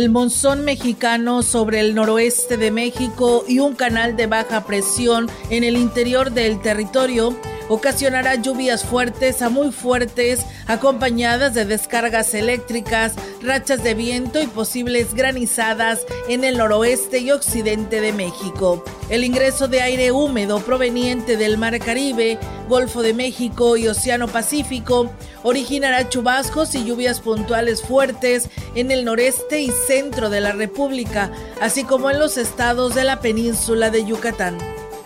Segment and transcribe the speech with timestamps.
[0.00, 5.62] El monzón mexicano sobre el noroeste de México y un canal de baja presión en
[5.62, 7.36] el interior del territorio
[7.70, 15.14] ocasionará lluvias fuertes a muy fuertes acompañadas de descargas eléctricas, rachas de viento y posibles
[15.14, 18.84] granizadas en el noroeste y occidente de México.
[19.08, 25.08] El ingreso de aire húmedo proveniente del Mar Caribe, Golfo de México y Océano Pacífico
[25.44, 31.84] originará chubascos y lluvias puntuales fuertes en el noreste y centro de la República, así
[31.84, 34.58] como en los estados de la península de Yucatán.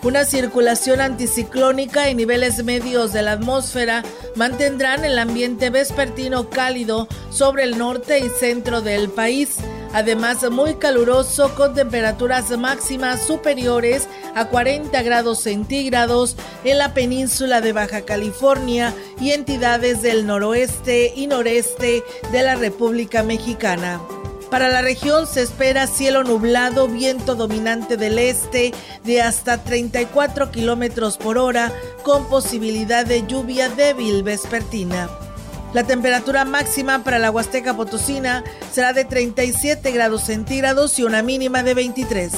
[0.05, 4.03] Una circulación anticiclónica y niveles medios de la atmósfera
[4.35, 9.55] mantendrán el ambiente vespertino cálido sobre el norte y centro del país.
[9.93, 17.73] Además, muy caluroso con temperaturas máximas superiores a 40 grados centígrados en la península de
[17.73, 23.99] Baja California y entidades del noroeste y noreste de la República Mexicana.
[24.55, 31.17] Para la región se espera cielo nublado, viento dominante del este de hasta 34 kilómetros
[31.17, 35.09] por hora, con posibilidad de lluvia débil vespertina.
[35.73, 41.61] La temperatura máxima para la Huasteca Potosina será de 37 grados centígrados y una mínima
[41.61, 42.31] de 23.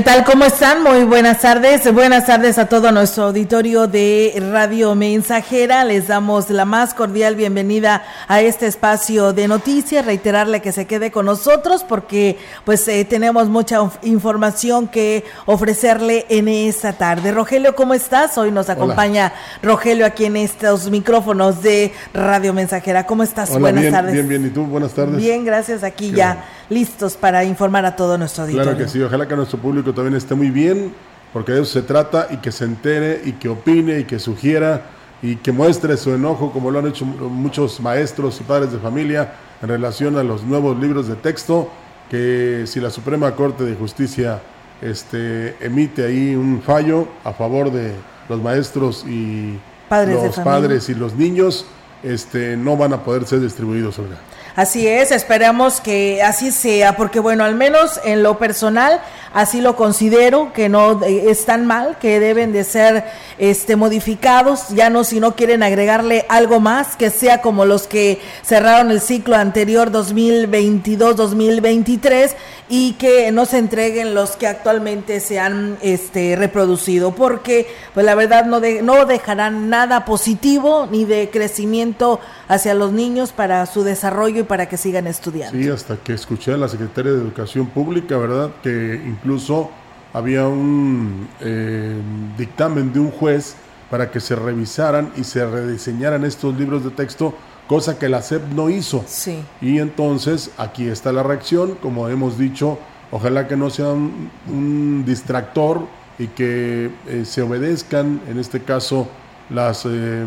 [0.00, 0.24] ¿Qué tal?
[0.24, 0.82] ¿Cómo están?
[0.82, 1.92] Muy buenas tardes.
[1.92, 5.84] Buenas tardes a todo nuestro auditorio de Radio Mensajera.
[5.84, 10.06] Les damos la más cordial bienvenida a este espacio de noticias.
[10.06, 16.48] Reiterarle que se quede con nosotros porque pues eh, tenemos mucha información que ofrecerle en
[16.48, 17.30] esta tarde.
[17.30, 18.38] Rogelio, ¿cómo estás?
[18.38, 23.04] Hoy nos acompaña Rogelio aquí en estos micrófonos de Radio Mensajera.
[23.04, 23.50] ¿Cómo estás?
[23.58, 24.14] buenas tardes.
[24.14, 24.46] Bien, bien.
[24.46, 24.64] ¿Y tú?
[24.64, 25.18] Buenas tardes.
[25.18, 25.84] Bien, gracias.
[25.84, 28.70] Aquí ya listos para informar a todo nuestro auditorio.
[28.70, 29.02] Claro que sí.
[29.02, 30.94] Ojalá que nuestro público también esté muy bien,
[31.32, 34.86] porque de eso se trata, y que se entere, y que opine, y que sugiera,
[35.20, 39.34] y que muestre su enojo, como lo han hecho muchos maestros y padres de familia,
[39.60, 41.70] en relación a los nuevos libros de texto,
[42.08, 44.40] que si la Suprema Corte de Justicia
[44.80, 47.92] este, emite ahí un fallo a favor de
[48.28, 49.58] los maestros y
[49.90, 51.66] los padres y los niños,
[52.02, 54.16] este, no van a poder ser distribuidos, Olga.
[54.56, 59.00] Así es, esperamos que así sea, porque bueno, al menos en lo personal,
[59.32, 63.04] así lo considero, que no eh, están mal, que deben de ser
[63.38, 68.20] este, modificados, ya no si no quieren agregarle algo más, que sea como los que
[68.42, 72.34] cerraron el ciclo anterior 2022-2023
[72.68, 78.16] y que no se entreguen los que actualmente se han este, reproducido, porque pues la
[78.16, 82.18] verdad no, de, no dejarán nada positivo ni de crecimiento
[82.50, 85.56] hacia los niños para su desarrollo y para que sigan estudiando.
[85.56, 88.50] Sí, hasta que escuché a la Secretaria de Educación Pública, ¿verdad?
[88.60, 89.70] Que incluso
[90.12, 91.96] había un eh,
[92.36, 93.54] dictamen de un juez
[93.88, 97.34] para que se revisaran y se rediseñaran estos libros de texto,
[97.68, 99.04] cosa que la SEP no hizo.
[99.06, 99.38] Sí.
[99.60, 102.80] Y entonces aquí está la reacción, como hemos dicho,
[103.12, 105.86] ojalá que no sea un, distractor
[106.18, 109.06] y que eh, se obedezcan, en este caso,
[109.50, 110.26] las eh,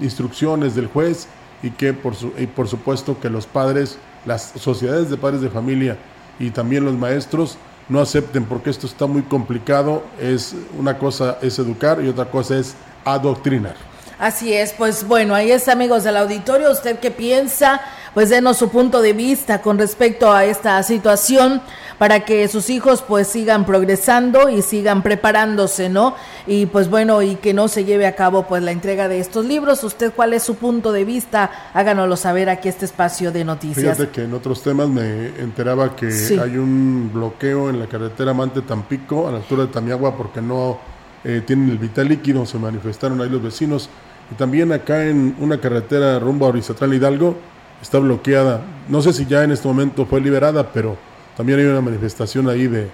[0.00, 1.26] instrucciones del juez
[1.62, 5.50] y que por, su, y por supuesto que los padres, las sociedades de padres de
[5.50, 5.96] familia
[6.38, 7.58] y también los maestros
[7.88, 10.02] no acepten porque esto está muy complicado.
[10.20, 12.74] Es una cosa es educar y otra cosa es
[13.04, 13.76] adoctrinar.
[14.18, 17.80] Así es, pues bueno, ahí está amigos del auditorio, usted qué piensa,
[18.14, 21.60] pues denos su punto de vista con respecto a esta situación
[21.98, 26.14] para que sus hijos pues sigan progresando y sigan preparándose, ¿no?
[26.46, 29.44] Y pues bueno, y que no se lleve a cabo pues la entrega de estos
[29.44, 29.82] libros.
[29.82, 31.50] ¿Usted cuál es su punto de vista?
[31.74, 33.96] Háganoslo saber aquí este espacio de noticias.
[33.96, 36.06] Fíjate que en otros temas me enteraba que
[36.40, 40.78] hay un bloqueo en la carretera Mante Tampico a la altura de Tamiagua porque no
[41.24, 43.90] eh, tienen el vital líquido, se manifestaron ahí los vecinos.
[44.30, 47.36] Y también acá en una carretera rumbo a Orizatlán Hidalgo
[47.80, 48.62] está bloqueada.
[48.88, 50.96] No sé si ya en este momento fue liberada, pero
[51.36, 52.90] también hay una manifestación ahí de,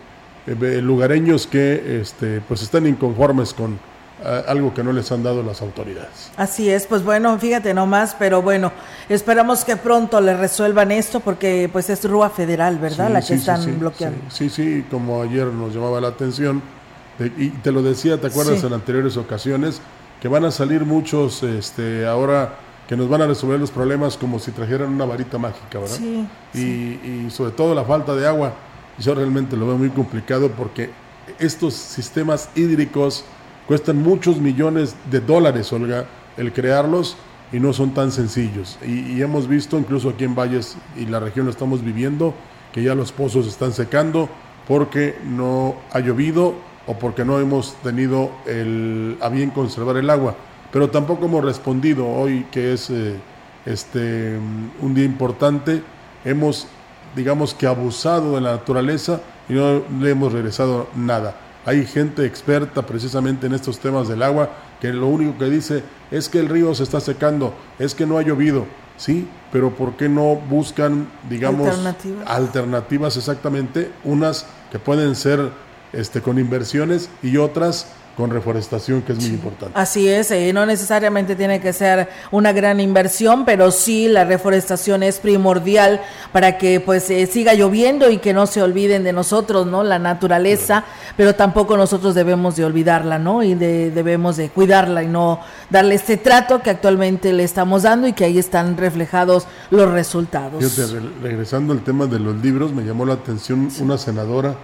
[0.82, 3.78] lugareños que este, pues están inconformes con
[4.46, 6.30] algo que no les han dado las autoridades.
[6.36, 8.72] Así es, pues bueno, fíjate nomás, pero bueno,
[9.08, 13.10] esperamos que pronto le resuelvan esto porque pues es Rúa Federal, ¿verdad?
[13.10, 14.18] la que están bloqueando.
[14.30, 16.62] Sí, sí, como ayer nos llamaba la atención,
[17.18, 19.80] y te lo decía, ¿te acuerdas en anteriores ocasiones?
[20.20, 22.54] Que van a salir muchos este, ahora
[22.88, 25.96] que nos van a resolver los problemas como si trajeran una varita mágica, ¿verdad?
[25.96, 28.52] Sí, y, y sobre todo la falta de agua.
[28.98, 30.90] Yo realmente lo veo muy complicado porque
[31.38, 33.24] estos sistemas hídricos
[33.66, 37.16] cuestan muchos millones de dólares, Olga, el crearlos
[37.52, 38.78] y no son tan sencillos.
[38.86, 42.34] Y, hemos visto, incluso aquí en Valles y la región lo estamos viviendo,
[42.72, 44.28] que ya los pozos están secando
[44.66, 46.54] porque no ha llovido
[46.86, 50.34] o porque no hemos tenido el, a bien conservar el agua.
[50.74, 53.14] Pero tampoco hemos respondido hoy, que es eh,
[53.64, 54.36] este,
[54.80, 55.80] un día importante,
[56.24, 56.66] hemos,
[57.14, 61.36] digamos que, abusado de la naturaleza y no le hemos regresado nada.
[61.64, 64.50] Hay gente experta precisamente en estos temas del agua
[64.80, 68.18] que lo único que dice es que el río se está secando, es que no
[68.18, 68.66] ha llovido,
[68.96, 75.50] sí, pero ¿por qué no buscan, digamos, alternativas, alternativas exactamente, unas que pueden ser
[75.92, 79.78] este, con inversiones y otras con reforestación, que es muy importante.
[79.78, 85.02] Así es, eh, no necesariamente tiene que ser una gran inversión, pero sí la reforestación
[85.02, 86.00] es primordial
[86.32, 89.82] para que pues eh, siga lloviendo y que no se olviden de nosotros, ¿no?
[89.82, 90.84] La naturaleza,
[91.16, 93.42] pero tampoco nosotros debemos de olvidarla, ¿no?
[93.42, 95.40] Y debemos de cuidarla y no
[95.70, 100.62] darle este trato que actualmente le estamos dando y que ahí están reflejados los resultados.
[101.22, 104.54] regresando al tema de los libros, me llamó la atención una senadora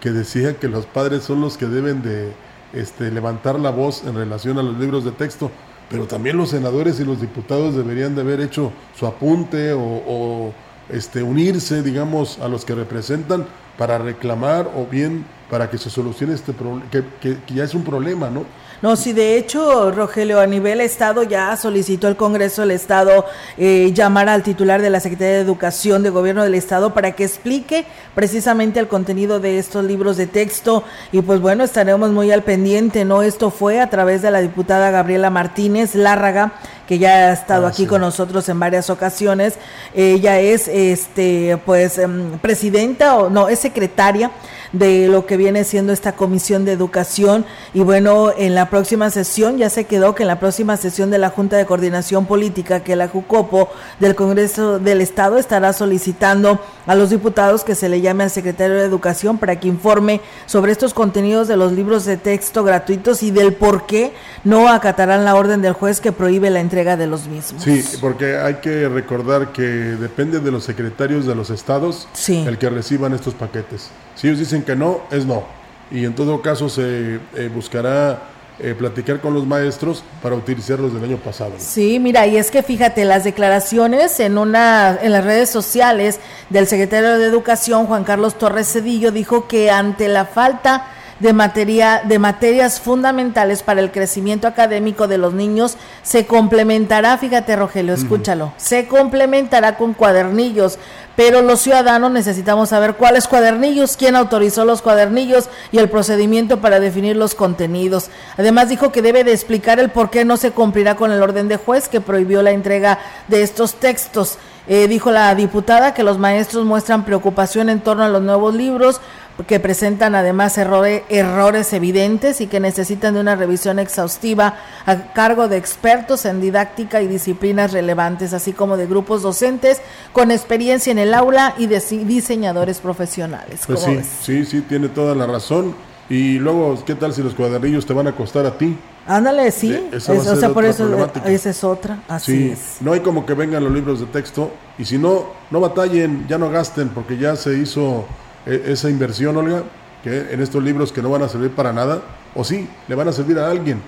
[0.00, 2.32] que decía que los padres son los que deben de
[2.72, 5.50] este, levantar la voz en relación a los libros de texto,
[5.90, 10.52] pero también los senadores y los diputados deberían de haber hecho su apunte o,
[10.88, 13.46] este, unirse, digamos, a los que representan
[13.78, 17.84] para reclamar o bien para que se solucione este problema, que, que ya es un
[17.84, 18.44] problema, ¿no?
[18.82, 23.24] No, sí, de hecho, Rogelio, a nivel Estado ya solicitó el Congreso del Estado
[23.56, 27.22] eh, llamar al titular de la Secretaría de Educación de Gobierno del Estado para que
[27.22, 27.84] explique
[28.16, 30.82] precisamente el contenido de estos libros de texto.
[31.12, 33.22] Y pues bueno, estaremos muy al pendiente, ¿no?
[33.22, 36.54] Esto fue a través de la diputada Gabriela Martínez Lárraga,
[36.88, 39.54] que ya ha estado ah, aquí con nosotros en varias ocasiones.
[39.94, 44.32] Ella es, este, pues, em, presidenta o no, es secretaria
[44.72, 47.44] de lo que viene siendo esta comisión de educación.
[47.74, 51.18] Y bueno, en la próxima sesión ya se quedó que en la próxima sesión de
[51.18, 53.68] la Junta de Coordinación Política, que la JUCOPO
[54.00, 58.76] del Congreso del Estado estará solicitando a los diputados que se le llame al secretario
[58.76, 63.30] de Educación para que informe sobre estos contenidos de los libros de texto gratuitos y
[63.30, 64.12] del por qué
[64.44, 67.62] no acatarán la orden del juez que prohíbe la entrega de los mismos.
[67.62, 72.70] Sí, porque hay que recordar que depende de los secretarios de los estados el que
[72.70, 73.90] reciban estos paquetes.
[74.14, 75.44] Si ellos dicen que no, es no.
[75.90, 78.22] Y en todo caso se eh, buscará
[78.58, 81.52] eh, platicar con los maestros para utilizarlos del año pasado.
[81.58, 86.20] Sí, mira, y es que fíjate, las declaraciones en una en las redes sociales
[86.50, 90.86] del secretario de Educación, Juan Carlos Torres Cedillo, dijo que ante la falta
[91.22, 97.54] de, materia, de materias fundamentales para el crecimiento académico de los niños se complementará, fíjate
[97.54, 100.78] Rogelio, escúchalo, se complementará con cuadernillos,
[101.16, 106.80] pero los ciudadanos necesitamos saber cuáles cuadernillos, quién autorizó los cuadernillos y el procedimiento para
[106.80, 108.08] definir los contenidos.
[108.38, 111.48] Además dijo que debe de explicar el por qué no se cumplirá con el orden
[111.48, 114.38] de juez que prohibió la entrega de estos textos.
[114.68, 119.00] Eh, dijo la diputada que los maestros muestran preocupación en torno a los nuevos libros,
[119.46, 125.48] que presentan además errores, errores evidentes y que necesitan de una revisión exhaustiva a cargo
[125.48, 129.80] de expertos en didáctica y disciplinas relevantes, así como de grupos docentes
[130.12, 133.62] con experiencia en el aula y de diseñadores profesionales.
[133.66, 135.74] Pues sí, sí, sí, tiene toda la razón.
[136.10, 138.76] Y luego, ¿qué tal si los cuadernillos te van a costar a ti?
[139.06, 139.88] Ándale, sí.
[139.94, 142.02] o sea, por eso esa es otra.
[142.06, 142.76] Así es.
[142.80, 146.38] No hay como que vengan los libros de texto y si no, no batallen, ya
[146.38, 148.04] no gasten porque ya se hizo
[148.46, 149.62] esa inversión, Olga,
[150.02, 152.02] que en estos libros que no van a servir para nada,
[152.34, 153.80] o sí, le van a servir a alguien,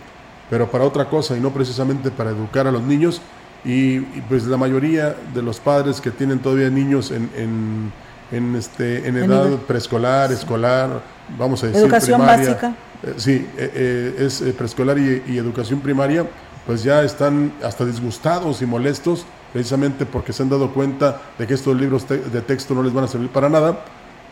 [0.48, 3.20] pero para otra cosa y no precisamente para educar a los niños.
[3.64, 7.90] Y, pues la mayoría de los padres que tienen todavía niños en,
[8.30, 11.00] en, este, en edad preescolar, escolar,
[11.38, 12.74] vamos a decir, educación básica.
[13.02, 16.26] Eh, sí, eh, eh, es preescolar y, y educación primaria,
[16.66, 21.54] pues ya están hasta disgustados y molestos precisamente porque se han dado cuenta de que
[21.54, 23.78] estos libros de texto no les van a servir para nada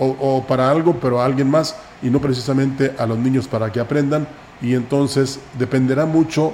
[0.02, 3.80] o, para algo, pero a alguien más y no precisamente a los niños para que
[3.80, 4.26] aprendan.
[4.61, 6.52] Y entonces dependerá mucho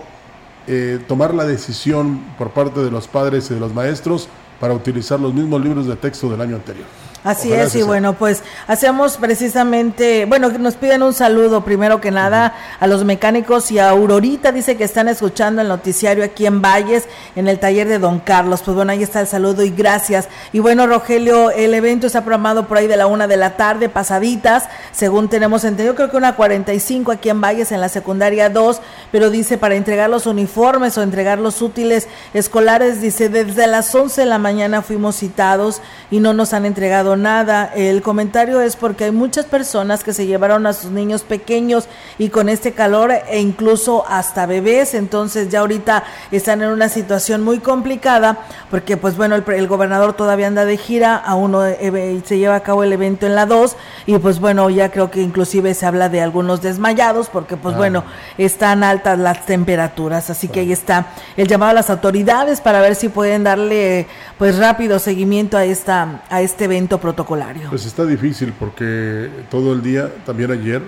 [0.66, 4.28] eh, tomar la decisión por parte de los padres y de los maestros
[4.60, 6.86] para utilizar los mismos libros de texto del año anterior.
[7.28, 12.54] Así es, y bueno, pues hacemos precisamente, bueno, nos piden un saludo primero que nada
[12.80, 17.06] a los mecánicos y a Aurorita, dice que están escuchando el noticiario aquí en Valles,
[17.36, 18.62] en el taller de Don Carlos.
[18.64, 20.26] Pues bueno, ahí está el saludo y gracias.
[20.54, 23.90] Y bueno, Rogelio, el evento está programado por ahí de la una de la tarde,
[23.90, 28.80] pasaditas, según tenemos entendido, creo que una 45 aquí en Valles, en la secundaria 2,
[29.12, 34.22] pero dice para entregar los uniformes o entregar los útiles escolares, dice desde las 11
[34.22, 37.70] de la mañana fuimos citados y no nos han entregado nada.
[37.74, 42.30] El comentario es porque hay muchas personas que se llevaron a sus niños pequeños y
[42.30, 47.58] con este calor e incluso hasta bebés, entonces ya ahorita están en una situación muy
[47.58, 48.38] complicada
[48.70, 52.60] porque pues bueno, el, gobernador todavía anda de gira, aún no eh, se lleva a
[52.60, 56.08] cabo el evento en la 2 y pues bueno, ya creo que inclusive se habla
[56.08, 57.78] de algunos desmayados porque pues ah.
[57.78, 58.04] bueno,
[58.36, 61.06] están altas las temperaturas, así que ahí está
[61.36, 64.06] el llamado a las autoridades para ver si pueden darle
[64.38, 67.68] pues rápido seguimiento a esta a este evento protocolario?
[67.70, 70.82] Pues está difícil porque todo el día, también ayer,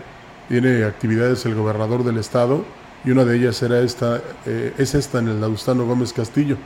[0.49, 2.65] tiene actividades el gobernador del estado
[3.05, 6.57] y una de ellas era esta, eh, es esta en el Augustano Gómez Castillo.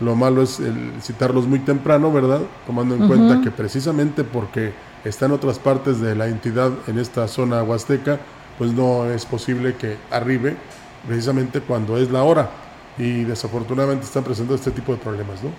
[0.00, 2.40] Lo malo es el citarlos muy temprano, ¿verdad?
[2.66, 4.72] Tomando en cuenta que precisamente porque
[5.04, 8.18] está en otras partes de la entidad en esta zona huasteca,
[8.56, 10.56] pues no es posible que arribe
[11.06, 12.50] precisamente cuando es la hora.
[12.98, 15.50] Y desafortunadamente están presentando este tipo de problemas, ¿no?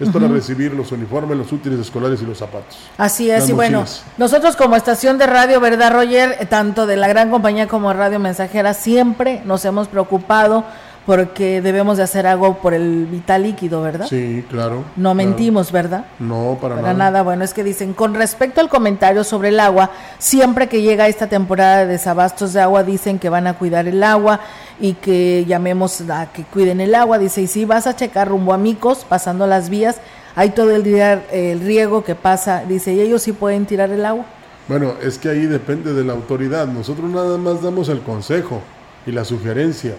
[0.00, 2.76] Es para recibir los uniformes, los útiles escolares y los zapatos.
[2.98, 3.84] Así es, y bueno,
[4.18, 6.46] nosotros como estación de radio, ¿verdad, Roger?
[6.48, 10.64] Tanto de la gran compañía como Radio Mensajera, siempre nos hemos preocupado
[11.06, 14.06] porque debemos de hacer algo por el vital líquido, ¿verdad?
[14.08, 14.84] Sí, claro.
[14.96, 16.06] No mentimos, ¿verdad?
[16.18, 17.22] No, para, para nada.
[17.22, 21.28] Bueno, es que dicen, con respecto al comentario sobre el agua, siempre que llega esta
[21.28, 24.40] temporada de desabastos de agua, dicen que van a cuidar el agua
[24.80, 27.18] y que llamemos a que cuiden el agua.
[27.18, 29.98] Dice, y si vas a checar rumbo a Micos, pasando las vías,
[30.36, 32.64] hay todo el día el riego que pasa.
[32.66, 34.24] Dice, ¿y ellos sí pueden tirar el agua?
[34.68, 36.66] Bueno, es que ahí depende de la autoridad.
[36.66, 38.62] Nosotros nada más damos el consejo
[39.06, 39.96] y la sugerencia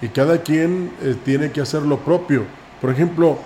[0.00, 2.44] y cada quien eh, tiene que hacer lo propio.
[2.80, 3.38] Por ejemplo,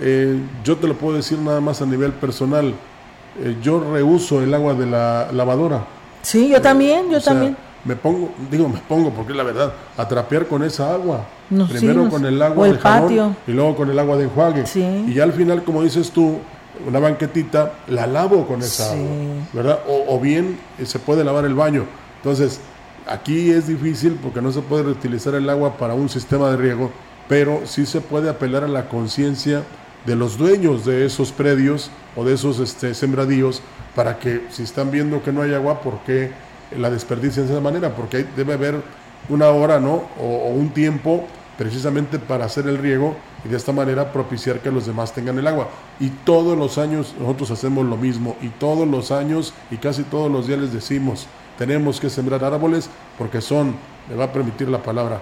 [0.00, 2.74] eh, yo te lo puedo decir nada más a nivel personal,
[3.42, 5.84] eh, yo reuso el agua de la lavadora.
[6.22, 7.56] Sí, yo también, yo también.
[7.84, 11.24] Me pongo, digo, me pongo porque es la verdad, a trapear con esa agua.
[11.48, 14.64] Primero con el agua de jabón y luego con el agua de enjuague.
[15.06, 16.38] Y ya al final, como dices tú,
[16.86, 19.06] una banquetita, la lavo con esa agua,
[19.52, 19.80] ¿verdad?
[19.88, 21.86] O, o bien se puede lavar el baño.
[22.18, 22.60] Entonces,
[23.10, 26.92] Aquí es difícil porque no se puede reutilizar el agua para un sistema de riego,
[27.28, 29.64] pero sí se puede apelar a la conciencia
[30.06, 33.62] de los dueños de esos predios o de esos este, sembradíos
[33.96, 36.30] para que si están viendo que no hay agua, ¿por qué
[36.78, 37.96] la desperdician de esa manera?
[37.96, 38.80] Porque debe haber
[39.28, 40.04] una hora ¿no?
[40.16, 41.26] o, o un tiempo
[41.58, 45.48] precisamente para hacer el riego y de esta manera propiciar que los demás tengan el
[45.48, 45.68] agua.
[45.98, 50.30] Y todos los años nosotros hacemos lo mismo y todos los años y casi todos
[50.30, 51.26] los días les decimos,
[51.60, 52.88] tenemos que sembrar árboles
[53.18, 53.74] porque son,
[54.08, 55.20] me va a permitir la palabra,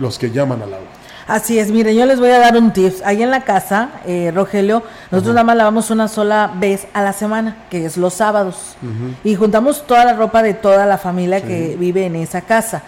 [0.00, 0.88] los que llaman al agua.
[1.28, 2.94] Así es, mire, yo les voy a dar un tip.
[3.04, 4.82] Ahí en la casa, eh, Rogelio,
[5.12, 8.74] nosotros nada más lavamos una sola vez a la semana, que es los sábados.
[9.22, 12.82] Y juntamos toda la ropa de toda la familia que vive en esa casa.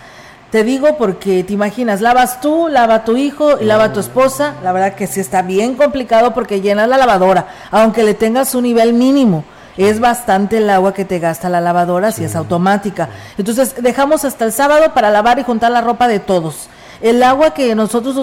[0.51, 4.57] Te digo porque te imaginas, lavas tú, lava tu hijo y lava tu esposa.
[4.65, 8.65] La verdad que sí está bien complicado porque llenas la lavadora, aunque le tengas un
[8.65, 9.45] nivel mínimo
[9.77, 13.09] es bastante el agua que te gasta la lavadora si es automática.
[13.39, 16.69] Entonces dejamos hasta el sábado para lavar y juntar la ropa de todos.
[17.01, 18.15] El agua que nosotros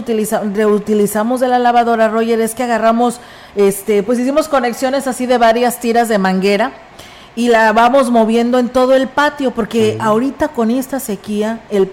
[0.53, 3.19] reutilizamos de la lavadora, Roger, es que agarramos,
[3.55, 6.73] este, pues hicimos conexiones así de varias tiras de manguera
[7.37, 11.91] y la vamos moviendo en todo el patio, porque ahorita con esta sequía, el,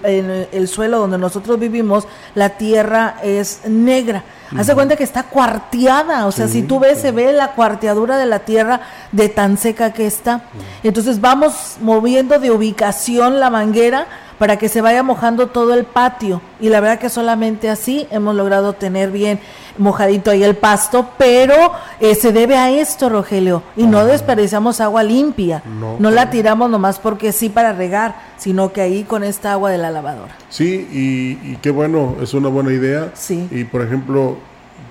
[0.50, 4.24] el, suelo donde nosotros vivimos, la tierra es negra.
[4.56, 8.24] Hace cuenta que está cuarteada, o sea, si tú ves, se ve la cuarteadura de
[8.24, 8.80] la tierra
[9.12, 10.44] de tan seca que está.
[10.82, 14.06] Entonces vamos moviendo de ubicación la manguera
[14.38, 16.40] para que se vaya mojando todo el patio.
[16.60, 19.40] Y la verdad que solamente así hemos logrado tener bien
[19.78, 21.54] mojadito ahí el pasto, pero
[22.00, 25.62] eh, se debe a esto, Rogelio, y no desperdiciamos agua limpia,
[25.98, 29.78] no, la tiramos nomás porque sí para regar, sino que ahí con esta agua de
[29.78, 30.36] la lavadora.
[30.48, 33.10] Sí, y, qué bueno, es una buena idea.
[33.14, 33.48] Sí.
[33.50, 34.36] Y por ejemplo,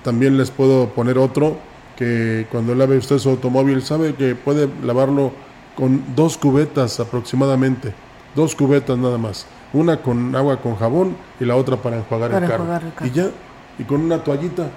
[0.02, 1.56] también les puedo poner otro,
[1.96, 5.32] que cuando lave usted su automóvil, sabe que puede lavarlo
[5.76, 7.94] con dos cubetas aproximadamente,
[8.34, 12.48] dos cubetas nada más, una con agua con jabón y la otra para enjuagar, el,
[12.48, 12.66] carro.
[13.04, 13.28] Y ya
[13.78, 14.68] y con una toallita.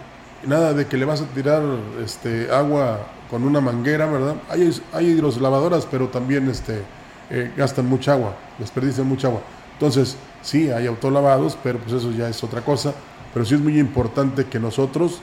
[0.45, 1.63] Nada de que le vas a tirar
[2.03, 2.99] este agua
[3.29, 4.35] con una manguera, ¿verdad?
[4.49, 6.83] Hay, hay hidrolavadoras, pero también este,
[7.29, 9.41] eh, gastan mucha agua, desperdician mucha agua.
[9.73, 12.93] Entonces, sí, hay autolavados, pero pues eso ya es otra cosa.
[13.33, 15.21] Pero sí es muy importante que nosotros,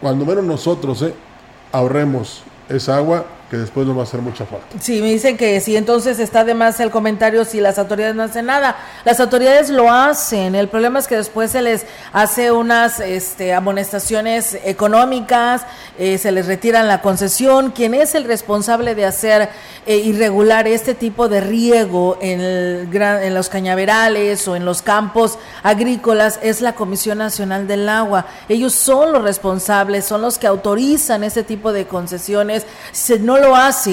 [0.00, 1.14] cuando menos nosotros, eh,
[1.72, 4.66] ahorremos esa agua que después no va a hacer mucha falta.
[4.80, 8.24] Sí, me dicen que sí, entonces está de más el comentario si las autoridades no
[8.24, 8.76] hacen nada.
[9.04, 14.58] Las autoridades lo hacen, el problema es que después se les hace unas este, amonestaciones
[14.64, 15.62] económicas,
[15.98, 17.70] eh, se les retiran la concesión.
[17.70, 19.48] Quien es el responsable de hacer
[19.86, 25.38] eh, irregular este tipo de riego en, gran, en los cañaverales o en los campos
[25.62, 28.26] agrícolas es la Comisión Nacional del Agua.
[28.48, 32.66] Ellos son los responsables, son los que autorizan este tipo de concesiones.
[33.36, 33.90] Lo hace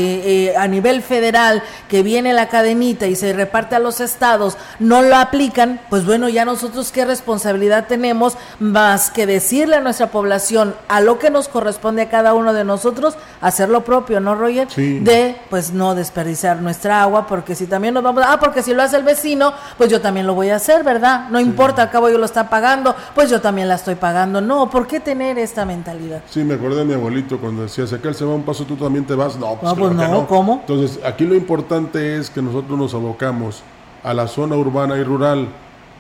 [0.48, 5.02] eh, a nivel federal, que viene la cadenita y se reparte a los estados, no
[5.02, 10.76] lo aplican, pues bueno, ya nosotros qué responsabilidad tenemos más que decirle a nuestra población
[10.88, 14.68] a lo que nos corresponde a cada uno de nosotros, hacer lo propio, ¿no, Roger?
[14.68, 18.84] De, pues no desperdiciar nuestra agua, porque si también nos vamos, ah, porque si lo
[18.84, 21.30] hace el vecino, pues yo también lo voy a hacer, ¿verdad?
[21.30, 24.42] No importa, al cabo yo lo está pagando, pues yo también la estoy pagando.
[24.42, 26.22] No, ¿por qué tener esta mentalidad?
[26.30, 28.76] Sí, me acordé de mi abuelito cuando decía, si aquel se va un paso, tú
[28.76, 30.60] también te vas no, pues, pues no, ¿cómo?
[30.62, 33.64] Entonces, aquí lo importante es que nosotros nos abocamos
[34.04, 35.48] a la zona urbana y rural,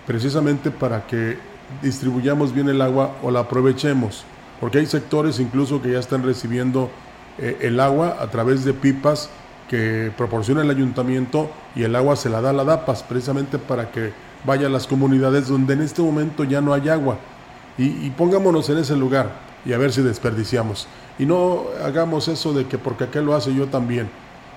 [0.05, 1.37] precisamente para que
[1.81, 4.25] distribuyamos bien el agua o la aprovechemos,
[4.59, 6.89] porque hay sectores incluso que ya están recibiendo
[7.39, 9.29] eh, el agua a través de pipas
[9.69, 13.91] que proporciona el ayuntamiento y el agua se la da a la DAPAS, precisamente para
[13.91, 14.11] que
[14.45, 17.17] vaya a las comunidades donde en este momento ya no hay agua.
[17.77, 19.31] Y, y pongámonos en ese lugar
[19.65, 20.87] y a ver si desperdiciamos.
[21.19, 24.09] Y no hagamos eso de que porque aquel lo hace yo también.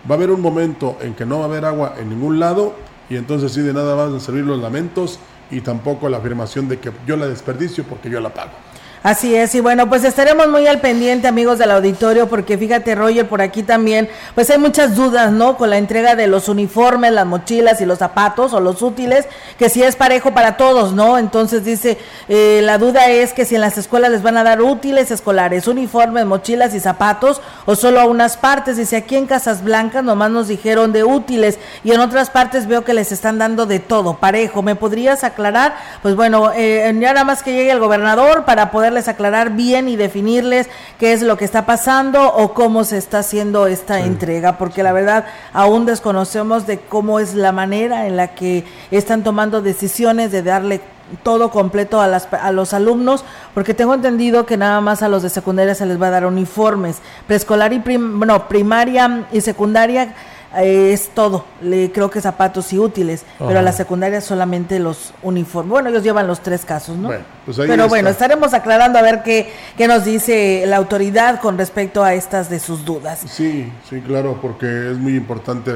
[0.08, 2.74] Va a haber un momento en que no va a haber agua en ningún lado
[3.10, 5.18] y entonces sí de nada van a servir los lamentos
[5.50, 8.65] y tampoco la afirmación de que yo la desperdicio porque yo la pago.
[9.06, 13.28] Así es, y bueno, pues estaremos muy al pendiente, amigos del auditorio, porque fíjate, Roger,
[13.28, 15.56] por aquí también, pues hay muchas dudas, ¿no?
[15.56, 19.26] Con la entrega de los uniformes, las mochilas y los zapatos o los útiles,
[19.60, 21.18] que si es parejo para todos, ¿no?
[21.18, 24.60] Entonces dice, eh, la duda es que si en las escuelas les van a dar
[24.60, 28.76] útiles escolares, uniformes, mochilas y zapatos, o solo a unas partes.
[28.76, 32.82] Dice, aquí en Casas Blancas nomás nos dijeron de útiles, y en otras partes veo
[32.82, 34.62] que les están dando de todo, parejo.
[34.62, 35.76] ¿Me podrías aclarar?
[36.02, 39.96] Pues bueno, eh, ya nada más que llegue el gobernador para poder aclarar bien y
[39.96, 44.82] definirles qué es lo que está pasando o cómo se está haciendo esta entrega, porque
[44.82, 50.32] la verdad aún desconocemos de cómo es la manera en la que están tomando decisiones
[50.32, 50.80] de darle
[51.22, 55.22] todo completo a, las, a los alumnos, porque tengo entendido que nada más a los
[55.22, 60.14] de secundaria se les va a dar uniformes, preescolar y prim, bueno, primaria y secundaria
[60.56, 65.70] es todo, le creo que zapatos y útiles, pero a la secundaria solamente los uniformes.
[65.70, 67.10] Bueno, ellos llevan los tres casos, ¿no?
[67.44, 72.02] Pues pero bueno, estaremos aclarando a ver qué, qué nos dice la autoridad con respecto
[72.02, 73.22] a estas de sus dudas.
[73.26, 75.72] Sí, sí, claro, porque es muy importante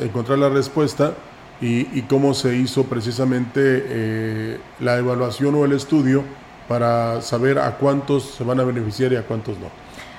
[0.00, 1.12] encontrar la respuesta
[1.62, 6.24] y, cómo se hizo precisamente eh, la evaluación o el estudio
[6.66, 9.66] para saber a cuántos se van a beneficiar y a cuántos no.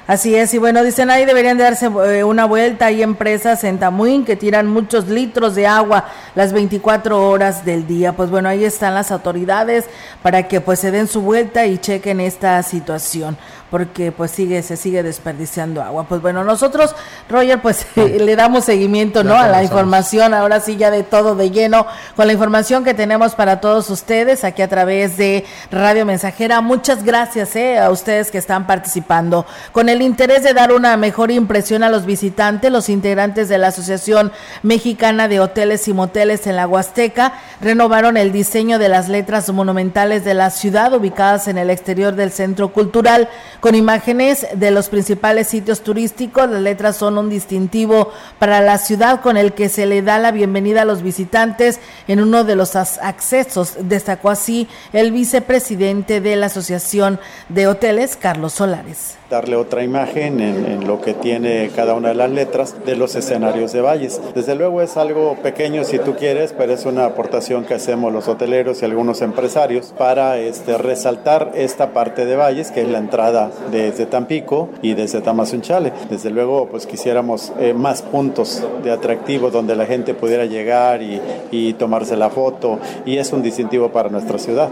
[0.05, 2.87] Así es, y bueno, dicen ahí deberían de darse eh, una vuelta.
[2.87, 8.11] Hay empresas en Tamuín que tiran muchos litros de agua las 24 horas del día.
[8.11, 9.85] Pues bueno, ahí están las autoridades
[10.21, 13.37] para que pues se den su vuelta y chequen esta situación
[13.73, 16.05] porque pues sigue se sigue desperdiciando agua.
[16.07, 16.95] Pues bueno, nosotros
[17.27, 19.35] Roger pues le damos seguimiento, ¿no?
[19.35, 23.33] a la información, ahora sí ya de todo de lleno con la información que tenemos
[23.33, 26.61] para todos ustedes aquí a través de Radio Mensajera.
[26.61, 29.47] Muchas gracias eh, a ustedes que están participando.
[29.71, 33.69] Con el interés de dar una mejor impresión a los visitantes, los integrantes de la
[33.69, 34.31] Asociación
[34.61, 40.23] Mexicana de Hoteles y Moteles en la Huasteca renovaron el diseño de las letras monumentales
[40.23, 43.29] de la ciudad ubicadas en el exterior del Centro Cultural
[43.63, 46.49] con imágenes de los principales sitios turísticos.
[46.49, 50.33] Las letras son un distintivo para la ciudad con el que se le da la
[50.33, 53.75] bienvenida a los visitantes en uno de los accesos.
[53.79, 60.85] Destacó así el vicepresidente de la Asociación de Hoteles, Carlos Solares darle otra imagen en,
[60.85, 64.21] lo que tiene cada una de las letras de los escenarios de valles.
[64.35, 68.27] Desde luego es algo pequeño si tú quieres, pero es una aportación que hacemos los
[68.27, 73.49] hoteleros y algunos empresarios para este, resaltar esta parte de valles, que es la entrada
[73.71, 75.93] desde Tampico y desde Tamazunchale.
[76.11, 81.19] Desde luego, pues quisiéramos eh, más puntos de atractivo donde la gente pudiera llegar y,
[81.49, 84.69] y tomarse la foto y es un distintivo para nuestra ciudad.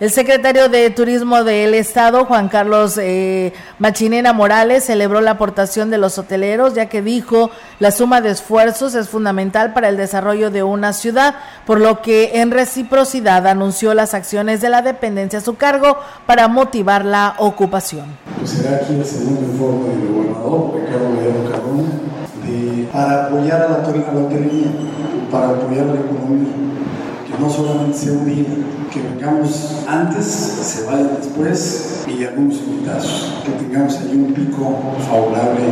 [0.00, 5.98] El secretario de Turismo del Estado, Juan Carlos eh, Machinena Morales, celebró la aportación de
[5.98, 10.62] los hoteleros, ya que dijo la suma de esfuerzos es fundamental para el desarrollo de
[10.62, 11.34] una ciudad,
[11.66, 16.48] por lo que en reciprocidad anunció las acciones de la dependencia a su cargo para
[16.48, 18.06] motivar la ocupación.
[18.38, 21.88] Pues será aquí el segundo informe del gobernador Ricardo Gallardo Cardona
[22.46, 24.68] de, para apoyar a la, a la hotelería,
[25.30, 26.48] para apoyar la economía,
[27.26, 28.46] que no solamente sea un día
[28.92, 35.62] que vengamos antes, se vayan después y algunos invitados, que tengamos ahí un pico favorable.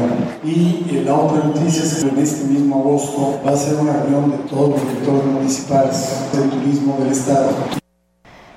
[0.44, 4.30] Y la otra noticia es que en este mismo agosto va a ser una reunión
[4.30, 7.50] de todos los directores municipales del turismo del Estado.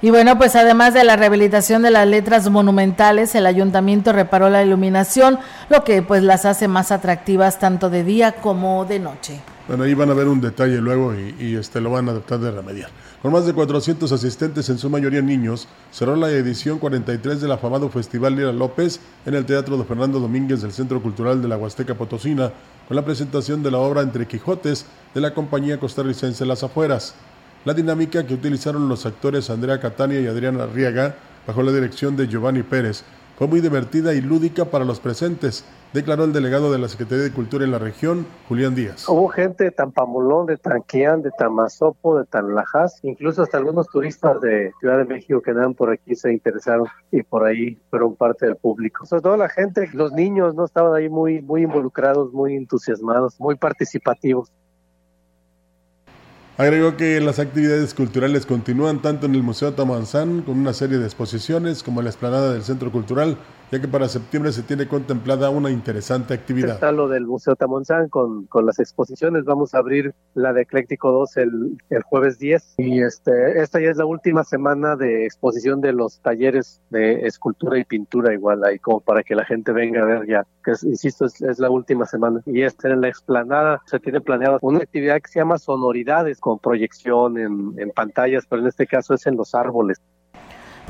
[0.04, 4.63] Y bueno, pues además de la rehabilitación de las letras monumentales, el ayuntamiento reparó la
[4.63, 5.38] iluminación,
[5.69, 9.41] lo que pues las hace más atractivas tanto de día como de noche.
[9.67, 12.52] Bueno, ahí van a ver un detalle luego y, este lo van a tratar de
[12.52, 12.89] remediar.
[13.21, 17.88] Con más de 400 asistentes, en su mayoría niños, cerró la edición 43 del afamado
[17.89, 21.93] Festival Lira López en el Teatro de Fernando Domínguez del Centro Cultural de la Huasteca
[21.93, 22.52] Potosina,
[22.88, 27.13] con la presentación de la obra Entre Quijotes de la compañía costarricense Las Afueras.
[27.63, 32.28] La dinámica que utilizaron los actores Andrea Catania y Adriana Arriaga, bajo la dirección de
[32.28, 33.04] Giovanni Pérez,
[33.38, 37.32] fue muy divertida y lúdica para los presentes, declaró el delegado de la Secretaría de
[37.32, 39.08] Cultura en la región, Julián Díaz.
[39.10, 44.71] Hubo gente de Tampamolón, de Tanquián, de Tamazopo, de Tanlajas, incluso hasta algunos turistas de
[44.80, 48.56] Ciudad de México que andaban por aquí se interesaron y por ahí fueron parte del
[48.56, 49.06] público.
[49.06, 53.56] Sobre todo la gente, los niños, no estaban ahí muy, muy involucrados, muy entusiasmados, muy
[53.56, 54.51] participativos.
[56.58, 61.06] Agregó que las actividades culturales continúan tanto en el Museo Tamanzán con una serie de
[61.06, 63.38] exposiciones como en la explanada del Centro Cultural
[63.71, 66.75] ya que para septiembre se tiene contemplada una interesante actividad.
[66.75, 69.45] Está lo del Museo Tamonzán con, con las exposiciones.
[69.45, 73.89] Vamos a abrir la de Ecléctico 2 el, el, jueves 10 y este, esta ya
[73.89, 78.77] es la última semana de exposición de los talleres de escultura y pintura igual ahí
[78.77, 82.05] como para que la gente venga a ver ya, que insisto es, es, la última
[82.05, 82.41] semana.
[82.45, 86.60] Y esta en la explanada se tiene planeada una actividad que se llama sonoridades con
[86.60, 90.01] proyección en, en pantallas, pero en este caso es en los árboles.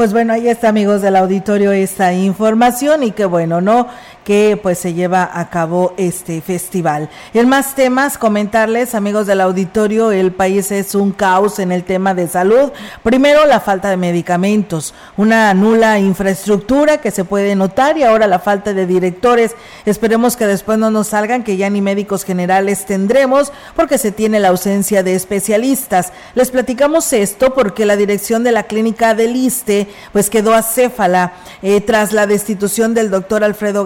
[0.01, 3.87] Pues bueno, ahí está amigos del auditorio esta información y qué bueno, ¿no?
[4.23, 7.09] Que pues se lleva a cabo este festival.
[7.33, 12.13] En más temas, comentarles amigos del auditorio, el país es un caos en el tema
[12.13, 12.71] de salud.
[13.03, 18.39] Primero la falta de medicamentos, una nula infraestructura que se puede notar y ahora la
[18.39, 19.55] falta de directores.
[19.85, 24.39] Esperemos que después no nos salgan que ya ni médicos generales tendremos porque se tiene
[24.39, 26.13] la ausencia de especialistas.
[26.35, 31.81] Les platicamos esto porque la dirección de la clínica del ISTE pues quedó acéfala eh,
[31.81, 33.83] tras la destitución del doctor Alfredo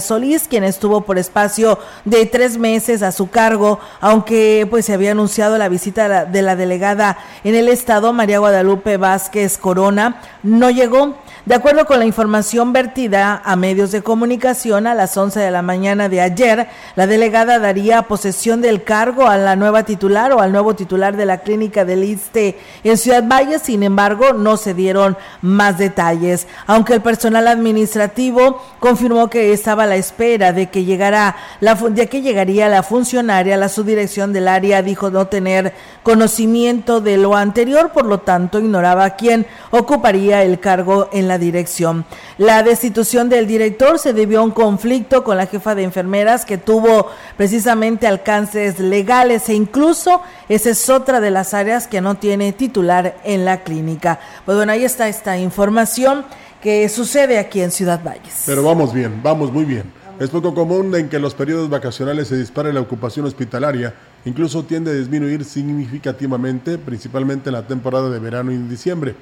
[0.00, 5.12] Solís, quien estuvo por espacio de tres meses a su cargo, aunque pues se había
[5.12, 11.16] anunciado la visita de la delegada en el estado, María Guadalupe Vázquez Corona, no llegó.
[11.46, 15.62] De acuerdo con la información vertida a medios de comunicación a las 11 de la
[15.62, 20.50] mañana de ayer, la delegada daría posesión del cargo a la nueva titular o al
[20.50, 25.16] nuevo titular de la clínica del ISTE en Ciudad Valle, sin embargo, no se dieron
[25.40, 31.36] más detalles, aunque el personal administrativo confirmó que estaba a la espera de que llegara
[31.60, 37.18] la de que llegaría la funcionaria, la subdirección del área dijo no tener conocimiento de
[37.18, 42.04] lo anterior, por lo tanto ignoraba quién ocuparía el cargo en la dirección.
[42.38, 46.58] La destitución del director se debió a un conflicto con la jefa de enfermeras que
[46.58, 52.52] tuvo precisamente alcances legales e incluso esa es otra de las áreas que no tiene
[52.52, 54.20] titular en la clínica.
[54.44, 56.24] Pues bueno, ahí está esta información
[56.62, 58.42] que sucede aquí en Ciudad Valles.
[58.46, 59.84] Pero vamos bien, vamos muy bien.
[60.18, 63.94] Es poco común en que los periodos vacacionales se dispare la ocupación hospitalaria,
[64.24, 69.14] incluso tiende a disminuir significativamente, principalmente en la temporada de verano y en diciembre.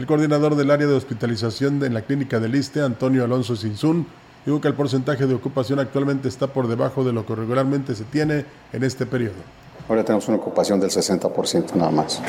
[0.00, 4.06] El coordinador del área de hospitalización en la clínica del ISTE, Antonio Alonso Sinsun,
[4.46, 8.04] dijo que el porcentaje de ocupación actualmente está por debajo de lo que regularmente se
[8.04, 9.34] tiene en este periodo.
[9.90, 12.22] Ahora tenemos una ocupación del 60% nada más.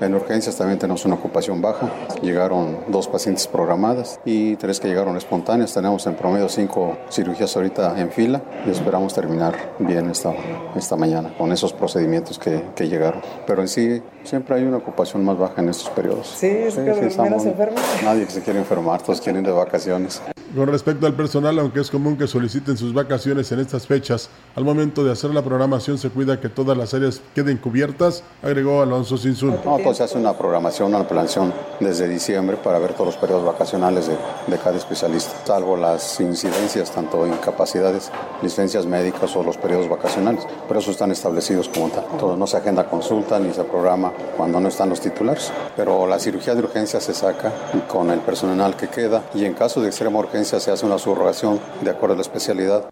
[0.00, 1.92] En urgencias también tenemos una ocupación baja.
[2.22, 5.72] Llegaron dos pacientes programadas y tres que llegaron espontáneas.
[5.74, 10.32] Tenemos en promedio cinco cirugías ahorita en fila y esperamos terminar bien esta,
[10.74, 13.22] esta mañana con esos procedimientos que, que llegaron.
[13.46, 16.26] Pero en sí siempre hay una ocupación más baja en estos periodos.
[16.36, 17.80] Sí, es que sí, menos enfermos.
[18.04, 20.22] Nadie que se quiere enfermar, todos quieren ir de vacaciones.
[20.54, 24.64] Con respecto al personal, aunque es común que soliciten sus vacaciones en estas fechas, al
[24.64, 29.16] momento de hacer la programación se cuida que todas las áreas queden cubiertas, agregó Alonso
[29.16, 29.56] Sinsun.
[29.64, 33.46] No, pues se hace una programación, una planeación desde diciembre para ver todos los periodos
[33.46, 39.88] vacacionales de, de cada especialista, salvo las incidencias, tanto incapacidades, licencias médicas o los periodos
[39.88, 42.04] vacacionales, pero eso están establecidos como tal.
[42.18, 45.52] Todo, no se agenda consulta ni se programa programa cuando no están los titulares.
[45.76, 47.52] Pero la cirugía de urgencia se saca
[47.88, 51.60] con el personal que queda y en caso de extrema urgencia se hace una subrogación
[51.80, 52.84] de acuerdo a la especialidad.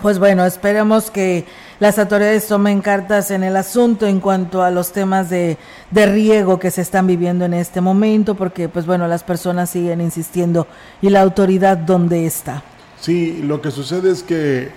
[0.00, 1.44] Pues bueno, esperemos que
[1.80, 5.58] las autoridades tomen cartas en el asunto en cuanto a los temas de,
[5.90, 10.00] de, riego que se están viviendo en este momento, porque pues bueno, las personas siguen
[10.00, 10.68] insistiendo
[11.02, 12.62] y la autoridad dónde está.
[13.00, 14.70] Sí, lo que sucede es que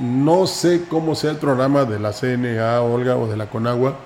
[0.00, 3.96] no sé cómo sea el programa de la CNA, Olga, o de la Conagua,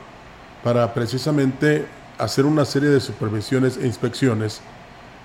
[0.67, 1.87] para precisamente
[2.19, 4.63] hacer una serie de supervisiones e inspecciones,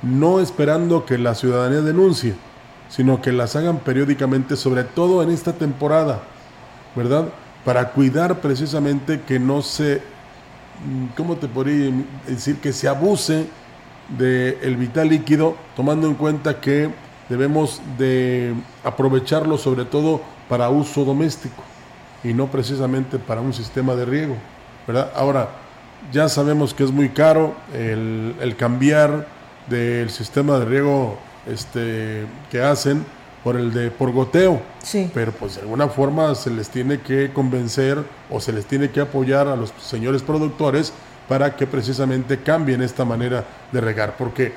[0.03, 2.35] no esperando que la ciudadanía denuncie
[2.91, 6.19] sino que las hagan periódicamente, sobre todo en esta temporada,
[6.95, 7.29] ¿verdad?
[7.65, 10.03] Para cuidar precisamente que no se,
[11.17, 11.91] ¿cómo te podría
[12.27, 12.57] decir?
[12.57, 13.47] Que se abuse
[14.09, 16.91] del vital líquido, tomando en cuenta que
[17.29, 21.63] debemos de aprovecharlo sobre todo para uso doméstico
[22.25, 24.35] y no precisamente para un sistema de riego,
[24.87, 25.11] ¿verdad?
[25.15, 25.49] Ahora,
[26.11, 29.27] ya sabemos que es muy caro el, el cambiar
[29.67, 31.17] del sistema de riego
[31.47, 33.05] este, que hacen
[33.43, 34.61] por el de por goteo.
[34.83, 35.09] Sí.
[35.13, 39.01] Pero pues de alguna forma se les tiene que convencer o se les tiene que
[39.01, 40.93] apoyar a los señores productores
[41.27, 44.15] para que precisamente cambien esta manera de regar.
[44.17, 44.53] Porque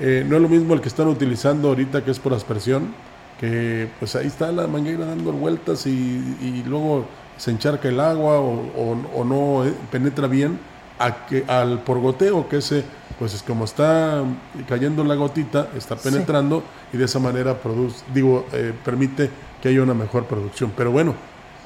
[0.00, 2.94] eh, no es lo mismo el que están utilizando ahorita que es por aspersión,
[3.40, 9.24] que pues ahí está la manguera dando vueltas y, luego se encharca el agua o,
[9.24, 10.58] no eh, penetra bien
[10.98, 12.84] a que, al por goteo, que ese
[13.18, 14.24] pues es como está
[14.68, 19.30] cayendo la gotita, está penetrando y de esa manera produce, digo, eh, permite
[19.62, 20.72] que haya una mejor producción.
[20.76, 21.14] Pero bueno,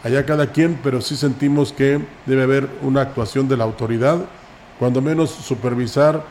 [0.05, 4.19] allá cada quien, pero sí sentimos que debe haber una actuación de la autoridad,
[4.79, 6.25] cuando menos supervisar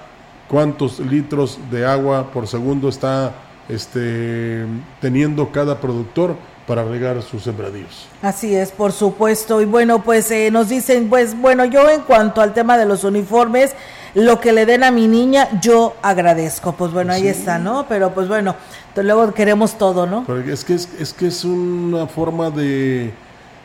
[0.47, 3.33] cuántos litros de agua por segundo está
[3.67, 4.65] este,
[5.01, 6.35] teniendo cada productor
[6.69, 8.07] para regar sus sembradíos.
[8.21, 9.59] Así es, por supuesto.
[9.59, 13.03] Y bueno, pues eh, nos dicen, pues bueno, yo en cuanto al tema de los
[13.03, 13.73] uniformes,
[14.13, 16.73] lo que le den a mi niña, yo agradezco.
[16.73, 17.87] Pues bueno, ahí está, ¿no?
[17.89, 18.55] Pero pues bueno,
[18.95, 20.27] luego queremos todo, ¿no?
[20.47, 23.13] es que es, es que es una forma de,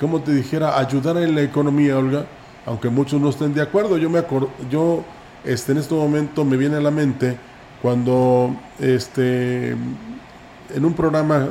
[0.00, 2.24] como te dijera, ayudar en la economía, Olga,
[2.64, 3.98] aunque muchos no estén de acuerdo.
[3.98, 5.04] Yo me acuerdo, yo
[5.44, 7.36] este, en este momento me viene a la mente
[7.82, 11.50] cuando este, en un programa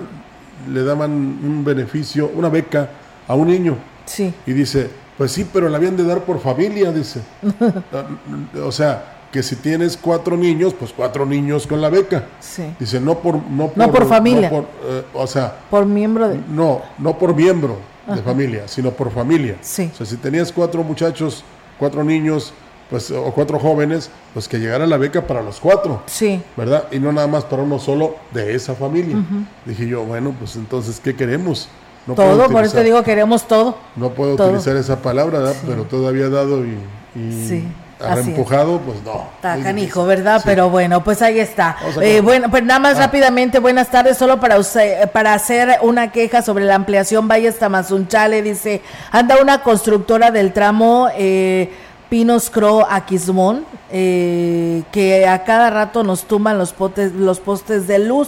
[0.70, 2.90] le daban un beneficio, una beca
[3.28, 3.78] a un niño.
[4.06, 4.34] Sí.
[4.46, 7.22] Y dice, pues sí, pero la habían de dar por familia, dice.
[8.64, 12.26] o sea, que si tienes cuatro niños, pues cuatro niños con la beca.
[12.40, 12.64] Sí.
[12.80, 13.36] Dice, no por...
[13.36, 14.52] No por, no por familia.
[14.52, 15.56] Eh, o sea...
[15.70, 16.40] Por miembro de...
[16.50, 19.58] No, no por miembro de familia, sino por familia.
[19.62, 19.90] Sí.
[19.94, 21.44] O sea, si tenías cuatro muchachos,
[21.80, 22.54] cuatro niños,
[22.90, 26.02] pues, o cuatro jóvenes, pues que llegara la beca para los cuatro.
[26.06, 26.42] Sí.
[26.56, 26.86] ¿Verdad?
[26.92, 29.18] Y no nada más para uno solo de esa familia.
[29.66, 31.70] Dije yo, bueno, pues entonces, ¿qué queremos?
[32.06, 33.78] No todo, por eso te digo, queremos todo.
[33.96, 35.56] No puedo utilizar esa palabra, ¿verdad?
[35.66, 36.78] pero todavía dado y,
[37.16, 37.68] y sí.
[38.18, 39.30] empujado, pues no.
[39.36, 40.42] Está hijo, ¿verdad?
[40.44, 41.78] Pero bueno, pues ahí está.
[42.02, 43.04] Eh, bueno, pues nada más ah.
[43.04, 48.42] rápidamente, buenas tardes, solo para usted, para hacer una queja sobre la ampliación Valles Tamazunchale,
[48.42, 51.72] dice, anda una constructora del tramo eh,
[52.14, 57.98] Pinos Cro Aquismón, eh, que a cada rato nos tumban los, potes, los postes de
[57.98, 58.28] luz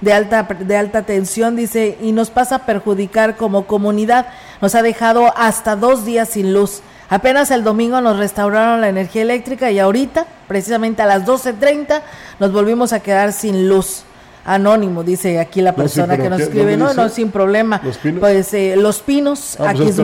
[0.00, 4.28] de alta, de alta tensión, dice, y nos pasa a perjudicar como comunidad.
[4.62, 6.80] Nos ha dejado hasta dos días sin luz.
[7.10, 12.00] Apenas el domingo nos restauraron la energía eléctrica y ahorita, precisamente a las 12.30,
[12.40, 14.04] nos volvimos a quedar sin luz
[14.46, 16.76] anónimo, dice aquí la persona que nos escribe.
[16.76, 17.80] No, no, sin problema.
[17.82, 18.20] ¿Los pinos?
[18.20, 20.00] Pues eh, Los Pinos, ah, pues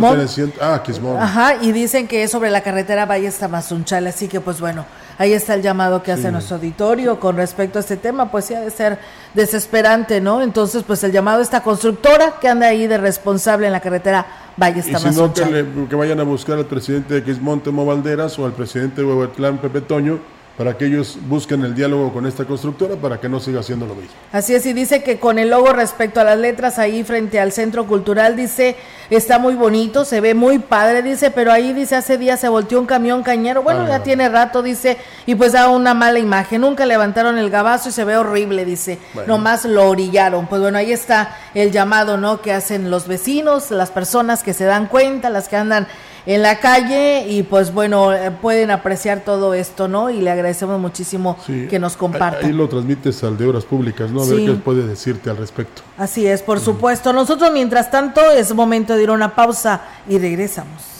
[0.60, 1.16] ah, Aquismón.
[1.18, 4.84] Ajá, y dicen que es sobre la carretera Valle Tamazunchal, así que pues bueno,
[5.18, 8.54] ahí está el llamado que hace nuestro auditorio con respecto a este tema, pues sí
[8.54, 8.98] ha de ser
[9.34, 10.42] desesperante, ¿no?
[10.42, 14.26] Entonces, pues el llamado a esta constructora que anda ahí de responsable en la carretera
[14.56, 14.80] Valle.
[14.80, 18.52] Y si no, que, vayan a buscar al presidente de Quismón, Temo Valderas, o al
[18.52, 20.18] presidente de Huehuetlán, Pepe Toño,
[20.56, 23.94] para que ellos busquen el diálogo con esta constructora para que no siga haciendo lo
[23.94, 24.10] mismo.
[24.32, 27.52] Así es, y dice que con el logo respecto a las letras ahí frente al
[27.52, 28.76] centro cultural, dice,
[29.08, 32.78] está muy bonito, se ve muy padre, dice, pero ahí dice, hace días se volteó
[32.80, 36.60] un camión cañero, bueno, ah, ya tiene rato, dice, y pues da una mala imagen,
[36.60, 40.46] nunca levantaron el gabazo y se ve horrible, dice, nomás lo orillaron.
[40.46, 42.42] Pues bueno, ahí está el llamado, ¿no?
[42.42, 45.88] Que hacen los vecinos, las personas que se dan cuenta, las que andan
[46.26, 50.10] en la calle y pues bueno, eh, pueden apreciar todo esto, ¿no?
[50.10, 52.46] Y le agradecemos muchísimo que nos comparta.
[52.46, 54.22] Ahí lo transmites al de Obras Públicas, ¿no?
[54.22, 55.82] A ver qué puede decirte al respecto.
[55.98, 57.12] Así es, por supuesto.
[57.12, 60.92] Nosotros, mientras tanto, es momento de ir a una pausa y regresamos.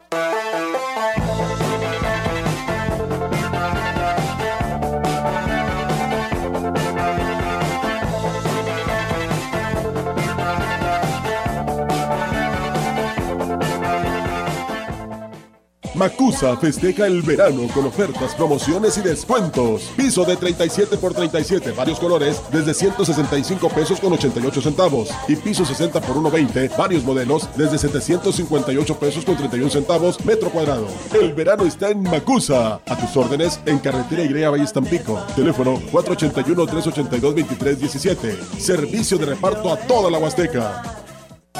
[16.01, 19.91] Macusa festeja el verano con ofertas, promociones y descuentos.
[19.95, 25.11] Piso de 37 por 37, varios colores, desde 165 pesos con 88 centavos.
[25.27, 30.87] Y piso 60 por 120, varios modelos, desde 758 pesos con 31 centavos metro cuadrado.
[31.13, 32.81] El verano está en Macusa.
[32.87, 35.23] A tus órdenes, en carretera Igrea Valle Tampico.
[35.35, 38.57] Teléfono 481-382-2317.
[38.57, 40.81] Servicio de reparto a toda la Huasteca.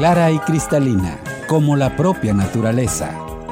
[0.00, 3.10] Clara y cristalina, como la propia naturaleza.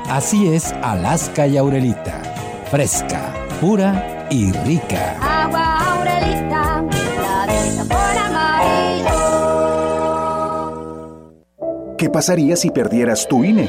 [0.08, 2.22] Así es Alaska y Aurelita,
[2.70, 5.18] fresca, pura y rica.
[5.20, 6.82] Agua Aurelita,
[7.20, 9.14] la amarillo.
[11.98, 13.68] ¿Qué pasaría si perdieras tu INE?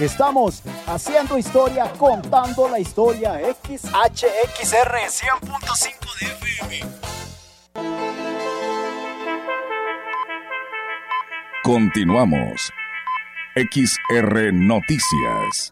[0.00, 6.80] Estamos haciendo historia, contando la historia XHXR 100.5 de FM.
[11.62, 12.72] Continuamos.
[13.54, 15.70] XR Noticias.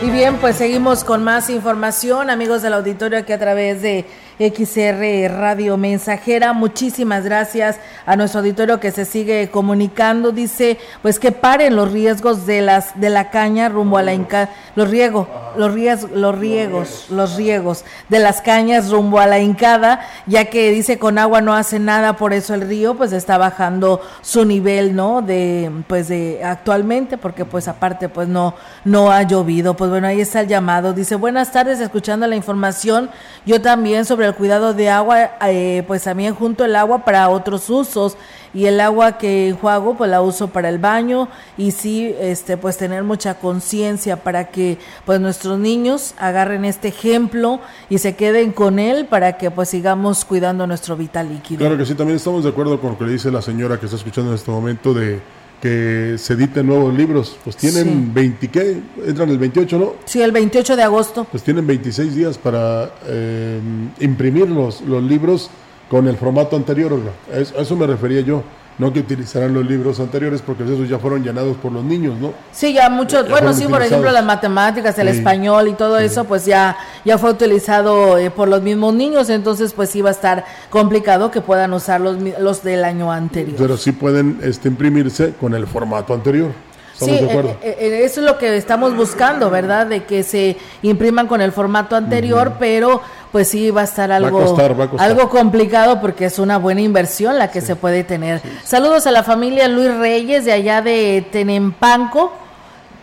[0.00, 4.06] Y bien, pues seguimos con más información, amigos del auditorio, aquí a través de
[4.38, 6.52] XR Radio Mensajera.
[6.52, 10.30] Muchísimas gracias a nuestro auditorio que se sigue comunicando.
[10.30, 14.50] Dice, pues que paren los riesgos de las de la caña rumbo a la Inca,
[14.76, 15.74] los riegos, los
[16.12, 21.18] los riegos, los riegos de las cañas rumbo a la Incada, ya que dice con
[21.18, 25.20] agua no hace nada, por eso el río pues está bajando su nivel, ¿no?
[25.20, 29.74] De pues de actualmente, porque pues aparte pues no no ha llovido.
[29.74, 30.92] Pues bueno, ahí está el llamado.
[30.92, 33.10] Dice, "Buenas tardes, escuchando la información,
[33.44, 37.68] yo también sobre el cuidado de agua, eh, pues también junto el agua para otros
[37.68, 38.16] usos
[38.54, 42.76] y el agua que enjuago pues la uso para el baño y sí este pues
[42.76, 47.60] tener mucha conciencia para que pues nuestros niños agarren este ejemplo
[47.90, 51.60] y se queden con él para que pues sigamos cuidando nuestro vital líquido.
[51.60, 53.96] Claro que sí, también estamos de acuerdo con lo que dice la señora que está
[53.96, 55.20] escuchando en este momento de
[55.60, 57.36] que se editen nuevos libros.
[57.42, 58.80] Pues tienen 20, ¿qué?
[59.04, 59.94] Entran el 28, ¿no?
[60.04, 61.26] Sí, el 28 de agosto.
[61.30, 63.60] Pues tienen 26 días para eh,
[64.00, 65.50] imprimir los, los libros
[65.90, 67.00] con el formato anterior.
[67.32, 68.42] A eso me refería yo
[68.78, 72.32] no que utilizarán los libros anteriores porque esos ya fueron llenados por los niños, ¿no?
[72.52, 76.46] Sí, ya muchos, bueno, sí, por ejemplo, las matemáticas, el español y todo eso, pues
[76.46, 81.30] ya, ya fue utilizado eh, por los mismos niños, entonces pues iba a estar complicado
[81.30, 83.56] que puedan usar los, los del año anterior.
[83.58, 86.52] Pero sí pueden este, imprimirse con el formato anterior.
[86.98, 89.86] Sí, eh, eh, eso es lo que estamos buscando, ¿verdad?
[89.86, 94.56] De que se impriman con el formato anterior, pero pues sí va a estar algo,
[94.98, 98.42] algo complicado porque es una buena inversión la que se puede tener.
[98.64, 102.32] Saludos a la familia Luis Reyes de allá de Tenempanco.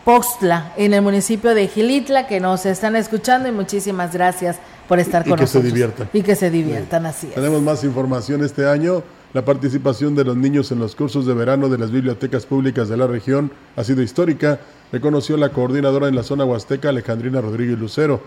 [0.04, 5.24] Poxtla, en el municipio de Gilitla, que nos están escuchando y muchísimas gracias por estar
[5.24, 5.50] con nosotros.
[5.50, 6.10] Y que se diviertan.
[6.14, 7.34] Y que se diviertan, así es.
[7.34, 9.02] Tenemos más información este año.
[9.36, 12.96] La participación de los niños en los cursos de verano de las bibliotecas públicas de
[12.96, 14.62] la región ha sido histórica,
[14.94, 18.22] reconoció la coordinadora en la zona huasteca Alejandrina Rodríguez Lucero.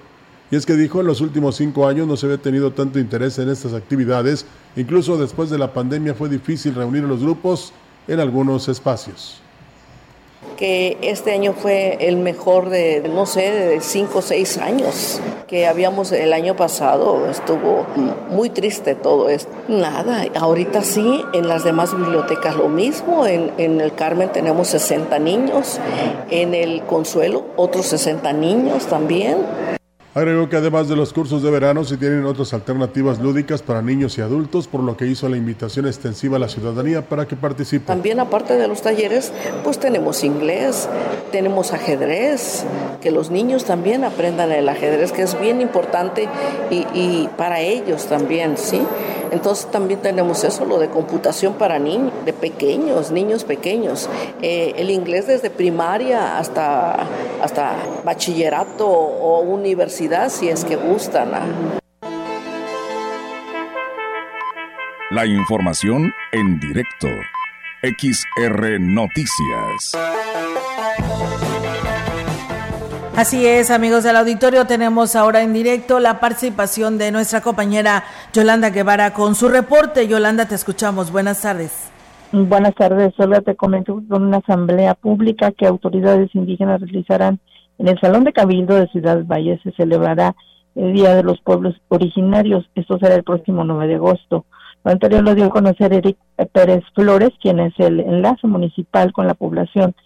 [0.51, 3.39] Y es que dijo, en los últimos cinco años no se había tenido tanto interés
[3.39, 4.45] en estas actividades,
[4.77, 7.73] incluso después de la pandemia fue difícil reunir a los grupos
[8.07, 9.41] en algunos espacios
[10.57, 15.67] que este año fue el mejor de, no sé, de cinco o seis años que
[15.67, 17.29] habíamos el año pasado.
[17.31, 17.87] Estuvo
[18.31, 19.51] muy triste todo esto.
[19.69, 23.27] Nada, ahorita sí, en las demás bibliotecas lo mismo.
[23.27, 25.79] En, en el Carmen tenemos 60 niños,
[26.31, 29.78] en el Consuelo otros 60 niños también.
[30.15, 34.17] Agregó que además de los cursos de verano se tienen otras alternativas lúdicas para niños
[34.19, 37.87] y adultos, por lo que hizo la invitación extensiva a la ciudadanía para que participe.
[37.87, 39.33] También aparte de los talleres,
[39.63, 40.89] pues tenemos inglés,
[41.31, 42.65] tenemos ajedrez,
[43.01, 46.29] que los niños también aprendan el ajedrez, que es bien importante
[46.71, 48.81] y, y para ellos también, ¿sí?
[49.31, 54.09] Entonces también tenemos eso, lo de computación para niños, de pequeños, niños pequeños.
[54.43, 57.07] Eh, el inglés desde primaria hasta,
[57.43, 61.31] hasta bachillerato o universidad, si es que gustan.
[65.11, 67.09] La información en directo.
[67.83, 69.93] XR Noticias.
[73.19, 78.71] Así es, amigos del auditorio, tenemos ahora en directo la participación de nuestra compañera Yolanda
[78.71, 80.07] Guevara con su reporte.
[80.07, 81.11] Yolanda, te escuchamos.
[81.11, 81.91] Buenas tardes.
[82.31, 87.41] Buenas tardes, solo te comento con una asamblea pública que autoridades indígenas realizarán
[87.79, 89.59] en el Salón de Cabildo de Ciudad Valle.
[89.65, 90.37] Se celebrará
[90.77, 92.71] el Día de los Pueblos Originarios.
[92.77, 94.45] Esto será el próximo 9 de agosto.
[94.85, 96.17] Lo anterior lo dio a conocer Eric
[96.53, 99.97] Pérez Flores, quien es el enlace municipal con la población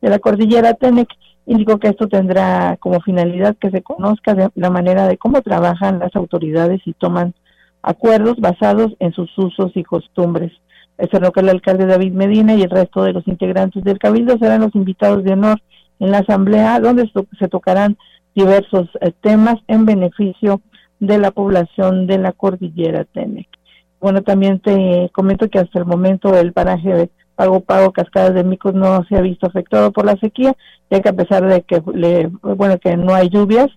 [0.00, 1.08] de la cordillera Tenec
[1.46, 5.98] Indicó que esto tendrá como finalidad que se conozca de la manera de cómo trabajan
[5.98, 7.34] las autoridades y toman
[7.82, 10.52] acuerdos basados en sus usos y costumbres.
[10.98, 14.38] Es lo que el alcalde David Medina y el resto de los integrantes del Cabildo
[14.38, 15.60] serán los invitados de honor
[15.98, 17.96] en la asamblea, donde se tocarán
[18.34, 20.60] diversos eh, temas en beneficio
[21.00, 23.48] de la población de la cordillera Tenec.
[24.00, 28.74] Bueno, también te comento que hasta el momento el paraje Pago Pago Cascadas de Micos
[28.74, 30.54] no se ha visto afectado por la sequía,
[30.90, 33.68] ya que a pesar de que le, bueno que no hay lluvias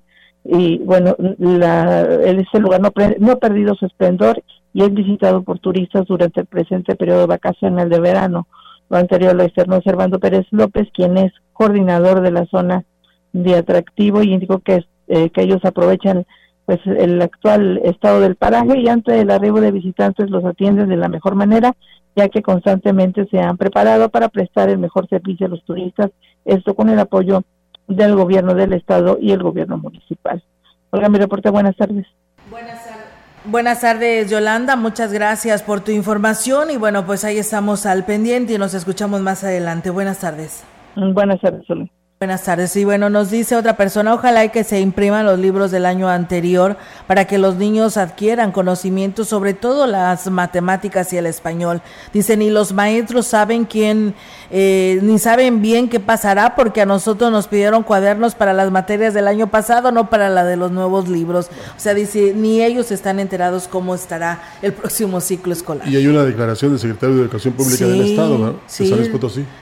[0.43, 4.43] y bueno la, este lugar no, no ha perdido su esplendor
[4.73, 8.47] y es visitado por turistas durante el presente periodo vacacional de verano.
[8.89, 12.83] Lo anterior lo externó Servando Pérez López, quien es coordinador de la zona
[13.31, 16.25] de atractivo y indicó que, eh, que ellos aprovechan
[16.65, 20.97] pues el actual estado del paraje y antes del arribo de visitantes los atienden de
[20.97, 21.75] la mejor manera
[22.16, 26.11] ya que constantemente se han preparado para prestar el mejor servicio a los turistas,
[26.45, 27.43] esto con el apoyo
[27.88, 30.43] del gobierno del estado y el gobierno municipal.
[30.91, 32.07] Olga, mi reporte, buenas tardes.
[32.49, 33.05] Buenas tardes.
[33.45, 34.76] Buenas tardes, Yolanda.
[34.76, 39.22] Muchas gracias por tu información y bueno, pues ahí estamos al pendiente y nos escuchamos
[39.22, 39.91] más adelante.
[39.91, 40.63] Buenas tardes.
[40.95, 41.89] Buenas tardes, Olga.
[42.18, 42.74] Buenas tardes.
[42.78, 46.78] Y bueno, nos dice otra persona, ojalá que se impriman los libros del año anterior
[47.07, 51.82] para que los niños adquieran conocimiento, sobre todo las matemáticas y el español.
[52.13, 54.16] Dice, ni los maestros saben quién,
[54.49, 59.13] eh, ni saben bien qué pasará, porque a nosotros nos pidieron cuadernos para las materias
[59.13, 61.49] del año pasado, no para la de los nuevos libros.
[61.76, 65.86] O sea, dice, ni ellos están enterados cómo estará el próximo ciclo escolar.
[65.86, 68.55] Y hay una declaración del secretario de Educación Pública del Estado, ¿no?
[68.68, 68.89] Sí,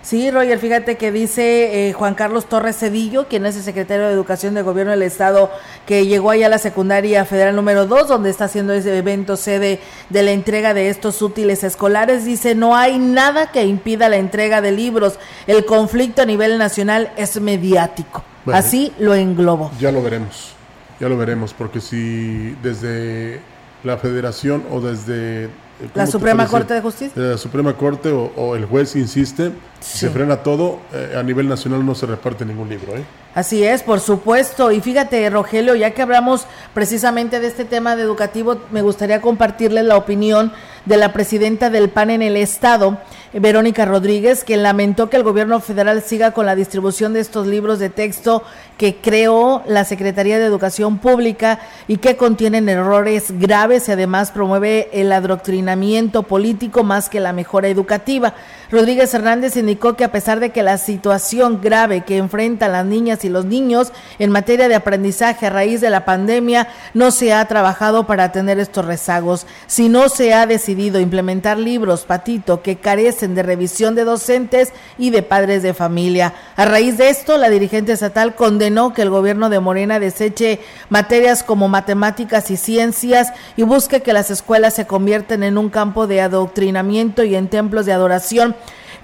[0.03, 4.13] sí, Roger, fíjate que dice eh, Juan Carlos Torres Cedillo, quien es el secretario de
[4.13, 5.51] Educación del Gobierno del Estado,
[5.85, 9.79] que llegó allá a la secundaria federal número 2, donde está haciendo ese evento sede
[10.09, 12.25] de la entrega de estos útiles escolares.
[12.25, 15.19] Dice, no hay nada que impida la entrega de libros.
[15.47, 18.23] El conflicto a nivel nacional es mediático.
[18.51, 19.71] Así lo englobo.
[19.79, 20.53] Ya lo veremos,
[20.99, 23.39] ya lo veremos, porque si desde
[23.83, 25.49] la federación o desde
[25.93, 27.21] la Suprema Corte de Justicia.
[27.21, 29.51] La Suprema Corte o, el juez insiste,
[29.83, 32.95] se frena todo, eh, a nivel nacional no se reparte ningún libro.
[32.95, 33.03] ¿eh?
[33.35, 34.71] Así es, por supuesto.
[34.71, 39.85] Y fíjate, Rogelio, ya que hablamos precisamente de este tema de educativo, me gustaría compartirles
[39.85, 40.53] la opinión
[40.85, 42.97] de la presidenta del PAN en el Estado,
[43.33, 47.79] Verónica Rodríguez, que lamentó que el gobierno federal siga con la distribución de estos libros
[47.79, 48.43] de texto
[48.77, 54.89] que creó la Secretaría de Educación Pública y que contienen errores graves y además promueve
[54.91, 58.33] el adoctrinamiento adoctrinamiento político más que la mejora educativa.
[58.71, 63.25] Rodríguez Hernández indicó que a pesar de que la situación grave que enfrentan las niñas
[63.25, 67.45] y los niños en materia de aprendizaje a raíz de la pandemia no se ha
[67.47, 73.35] trabajado para tener estos rezagos, si no se ha decidido implementar libros, patito, que carecen
[73.35, 76.33] de revisión de docentes y de padres de familia.
[76.55, 80.59] A raíz de esto, la dirigente estatal condenó que el gobierno de Morena deseche
[80.89, 86.07] materias como matemáticas y ciencias y busque que las escuelas se convierten en un campo
[86.07, 88.55] de adoctrinamiento y en templos de adoración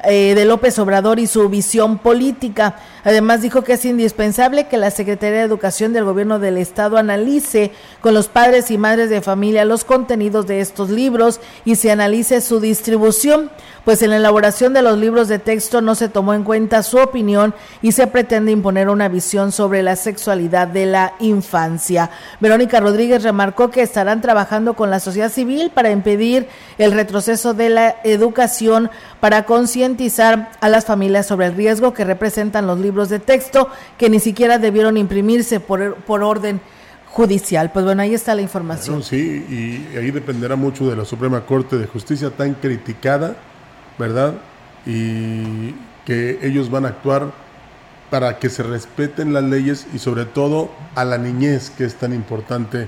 [0.03, 2.75] eh, de López Obrador y su visión política.
[3.03, 7.71] Además dijo que es indispensable que la Secretaría de Educación del Gobierno del Estado analice
[8.01, 12.41] con los padres y madres de familia los contenidos de estos libros y se analice
[12.41, 13.49] su distribución
[13.89, 16.97] pues en la elaboración de los libros de texto no se tomó en cuenta su
[16.97, 22.11] opinión y se pretende imponer una visión sobre la sexualidad de la infancia.
[22.39, 26.47] Verónica Rodríguez remarcó que estarán trabajando con la sociedad civil para impedir
[26.77, 29.45] el retroceso de la educación, para
[29.89, 34.19] concientizar a las familias sobre el riesgo que representan los libros de texto que ni
[34.19, 36.61] siquiera debieron imprimirse por, por orden
[37.07, 37.71] judicial.
[37.71, 39.01] Pues bueno, ahí está la información.
[39.01, 39.17] sí,
[39.49, 43.35] y ahí dependerá mucho de la Suprema Corte de Justicia tan criticada
[43.97, 44.35] ¿verdad?
[44.85, 45.73] Y
[46.05, 47.31] que ellos van a actuar
[48.09, 52.13] para que se respeten las leyes y sobre todo a la niñez, que es tan
[52.13, 52.87] importante,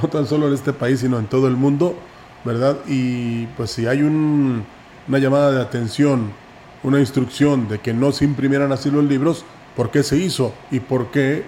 [0.00, 1.98] no tan solo en este país, sino en todo el mundo,
[2.44, 2.76] ¿verdad?
[2.86, 4.64] Y pues si hay un,
[5.08, 6.32] una llamada de atención,
[6.82, 9.44] una instrucción de que no se imprimieran así los libros,
[9.76, 10.52] ¿por qué se hizo?
[10.70, 11.44] ¿Y por qué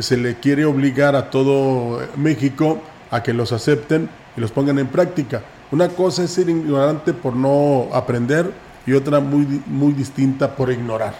[0.00, 2.80] se le quiere obligar a todo México
[3.10, 5.42] a que los acepten y los pongan en práctica?
[5.70, 8.52] Una cosa es ser ignorante por no aprender
[8.86, 11.14] y otra muy, muy distinta por ignorar.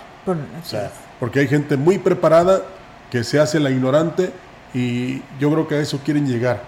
[1.21, 2.63] porque hay gente muy preparada
[3.11, 4.31] que se hace la ignorante
[4.73, 6.63] y yo creo que a eso quieren llegar,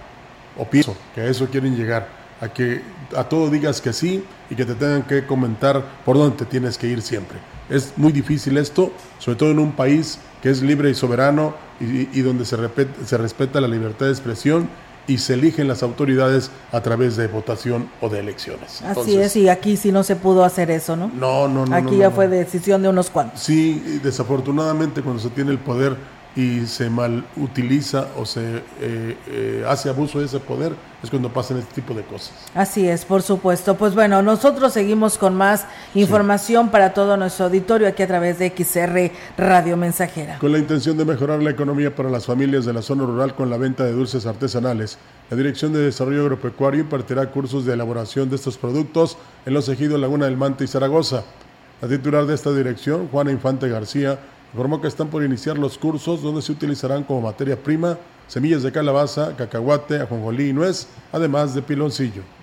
[0.57, 2.07] o pienso que a eso quieren llegar,
[2.41, 2.83] a que
[3.17, 6.79] a todo digas que sí y que te tengan que comentar por dónde te tienes
[6.79, 7.39] que ir siempre.
[7.69, 12.21] Es muy difícil esto, sobre todo en un país que es libre y soberano y,
[12.21, 12.57] donde se,
[13.05, 14.69] se respeta la libertad de expresión
[15.09, 18.83] y se eligen las autoridades a través de votación o de elecciones.
[18.83, 21.11] Así es, y aquí sí no se pudo hacer eso, ¿no?
[21.15, 21.77] No, no, no.
[21.77, 23.41] Aquí ya fue decisión de unos cuantos.
[23.41, 25.97] Sí, desafortunadamente cuando se tiene el poder
[26.37, 30.73] y se mal utiliza o se eh, eh, hace abuso de ese poder,
[31.03, 32.33] es cuando pasan este tipo de cosas.
[32.55, 33.77] Así es, por supuesto.
[33.77, 35.65] Pues bueno, nosotros seguimos con más
[35.95, 40.39] información para todo nuestro auditorio aquí a través de XR Radio Mensajera.
[40.39, 43.49] Con la intención de mejorar la economía para las familias de la zona rural con
[43.49, 44.99] la venta de dulces artesanales,
[45.31, 49.17] la Dirección de Desarrollo Agropecuario impartirá cursos de elaboración de estos productos
[49.47, 51.25] en los ejidos Laguna del Mante y Zaragoza.
[51.81, 54.19] La titular de esta dirección, Juana Infante García,
[54.53, 58.73] informó que están por iniciar los cursos donde se utilizarán como materia prima semillas de
[58.73, 62.36] calabaza, cacahuate, ajonjolí y nuez, además de piloncillo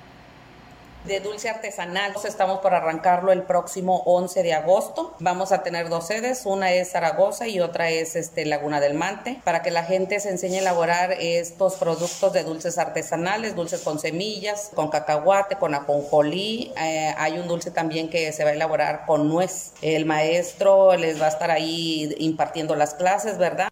[1.05, 2.13] de dulce artesanal.
[2.23, 5.15] Estamos por arrancarlo el próximo 11 de agosto.
[5.19, 9.41] Vamos a tener dos sedes, una es Zaragoza y otra es este, Laguna del Mante,
[9.43, 13.99] para que la gente se enseñe a elaborar estos productos de dulces artesanales, dulces con
[13.99, 16.73] semillas, con cacahuate, con ajonjolí.
[16.77, 19.73] Eh, hay un dulce también que se va a elaborar con nuez.
[19.81, 23.69] El maestro les va a estar ahí impartiendo las clases, ¿verdad?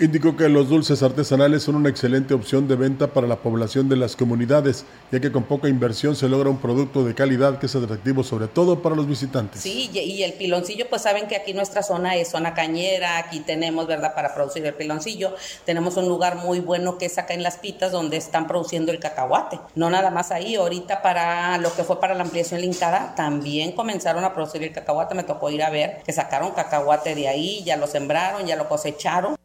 [0.00, 3.96] Indicó que los dulces artesanales son una excelente opción de venta para la población de
[3.96, 7.74] las comunidades, ya que con poca inversión se logra un producto de calidad que es
[7.74, 9.60] atractivo sobre todo para los visitantes.
[9.60, 13.88] Sí, y el piloncillo, pues saben que aquí nuestra zona es zona cañera, aquí tenemos,
[13.88, 15.34] ¿verdad?, para producir el piloncillo.
[15.64, 19.00] Tenemos un lugar muy bueno que es acá en Las Pitas, donde están produciendo el
[19.00, 19.58] cacahuate.
[19.74, 24.22] No nada más ahí, ahorita para lo que fue para la ampliación linkada, también comenzaron
[24.22, 25.16] a producir el cacahuate.
[25.16, 28.68] Me tocó ir a ver que sacaron cacahuate de ahí, ya lo sembraron, ya lo
[28.68, 29.37] cosecharon.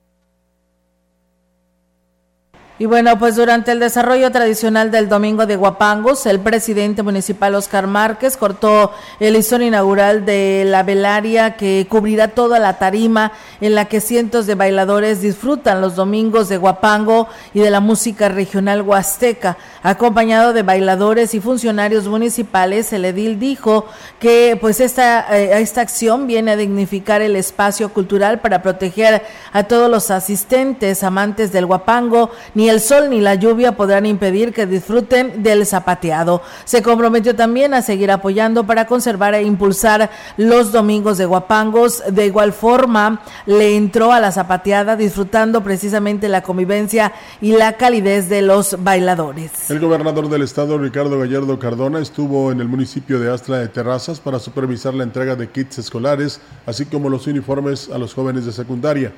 [2.79, 7.85] Y bueno, pues durante el desarrollo tradicional del Domingo de Guapangos, el presidente municipal Oscar
[7.85, 13.85] Márquez cortó el listón inaugural de la velaria que cubrirá toda la tarima en la
[13.85, 19.55] que cientos de bailadores disfrutan los domingos de Guapango y de la música regional huasteca.
[19.83, 23.85] Acompañado de bailadores y funcionarios municipales, el edil dijo
[24.19, 29.21] que pues esta, eh, esta acción viene a dignificar el espacio cultural para proteger
[29.51, 34.53] a todos los asistentes, amantes del Guapango, ni el sol ni la lluvia podrán impedir
[34.53, 36.41] que disfruten del zapateado.
[36.65, 42.03] Se comprometió también a seguir apoyando para conservar e impulsar los domingos de Guapangos.
[42.09, 48.29] De igual forma, le entró a la zapateada disfrutando precisamente la convivencia y la calidez
[48.29, 49.69] de los bailadores.
[49.69, 54.19] El gobernador del estado, Ricardo Gallardo Cardona, estuvo en el municipio de Astra de Terrazas
[54.19, 58.51] para supervisar la entrega de kits escolares, así como los uniformes a los jóvenes de
[58.51, 59.11] secundaria.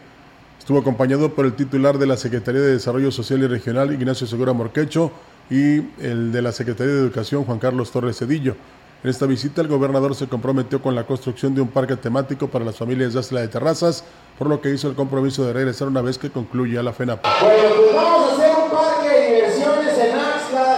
[0.66, 4.52] Estuvo acompañado por el titular de la Secretaría de Desarrollo Social y Regional, Ignacio Segura
[4.52, 5.12] Morquecho,
[5.48, 8.56] y el de la Secretaría de Educación, Juan Carlos Torres Cedillo.
[9.04, 12.66] En esta visita, el gobernador se comprometió con la construcción de un parque temático para
[12.66, 14.06] las familias de Asla de Terrazas,
[14.40, 17.30] por lo que hizo el compromiso de regresar una vez que concluya la FENAPA.
[17.42, 20.78] Bueno, pues vamos a hacer un parque de diversiones en Axla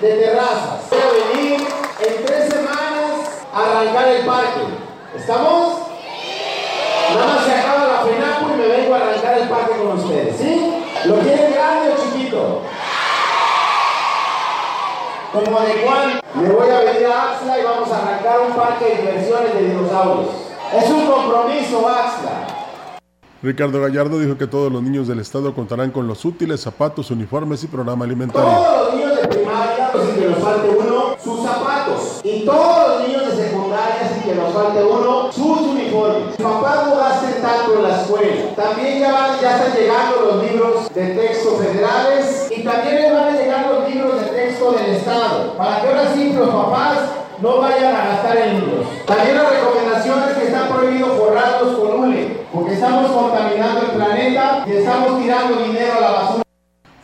[0.00, 0.84] de Terrazas.
[0.88, 1.60] Voy a venir
[2.00, 4.60] en tres semanas a arrancar el parque.
[5.18, 5.80] ¿Estamos?
[7.14, 7.57] Nada más
[9.42, 10.84] el parque con ustedes, ¿sí?
[11.04, 12.62] ¿Lo quieren grande o chiquito?
[15.32, 18.84] Como de cuál me voy a venir a Axla y vamos a arrancar un parque
[18.86, 20.28] de diversiones de dinosaurios.
[20.74, 22.46] Es un compromiso, Axla.
[23.40, 27.62] Ricardo Gallardo dijo que todos los niños del estado contarán con los útiles, zapatos, uniformes
[27.62, 28.50] y programa alimentario.
[28.50, 32.20] Todos los niños de primaria, sin que nos falte uno, sus zapatos.
[32.24, 36.36] Y todos los niños de secundaria, sin que nos falte uno, sus uniformes.
[36.36, 38.54] Papás no gasten tanto en la escuela.
[38.56, 43.34] También ya, van, ya están llegando los libros de texto federales y también les van
[43.34, 45.56] a llegar los libros de texto del estado.
[45.56, 46.98] Para que ahora sí los papás
[47.40, 48.86] no vayan a gastar en libros.
[49.06, 54.72] También las recomendaciones que están prohibidos forrarlos con hule, porque estamos contaminando el planeta y
[54.72, 56.42] estamos tirando dinero a la basura.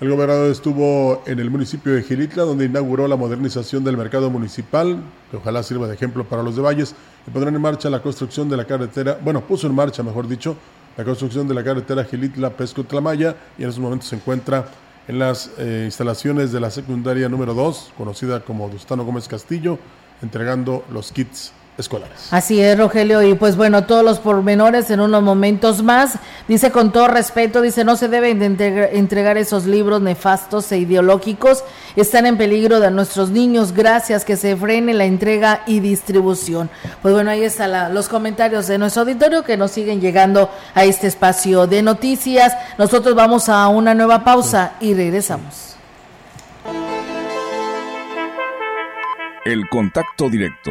[0.00, 4.98] El gobernador estuvo en el municipio de Gilitla, donde inauguró la modernización del mercado municipal,
[5.30, 6.94] que ojalá sirva de ejemplo para los de Valles,
[7.26, 10.56] y pondrán en marcha la construcción de la carretera, bueno, puso en marcha, mejor dicho,
[10.96, 14.66] la construcción de la carretera Gilitla-Pesco-Tlamaya, y en estos momentos se encuentra
[15.08, 19.78] en las eh, instalaciones de la secundaria número 2, conocida como Dustano Gómez Castillo,
[20.22, 22.28] entregando los kits escolares.
[22.30, 26.18] Así es, Rogelio, y pues bueno, todos los pormenores en unos momentos más.
[26.46, 31.64] Dice con todo respeto, dice, no se deben de entregar esos libros nefastos e ideológicos,
[31.96, 36.70] están en peligro de nuestros niños, gracias que se frene la entrega y distribución.
[37.02, 41.06] Pues bueno, ahí están los comentarios de nuestro auditorio que nos siguen llegando a este
[41.06, 42.52] espacio de noticias.
[42.78, 45.76] Nosotros vamos a una nueva pausa y regresamos.
[49.44, 50.70] El contacto directo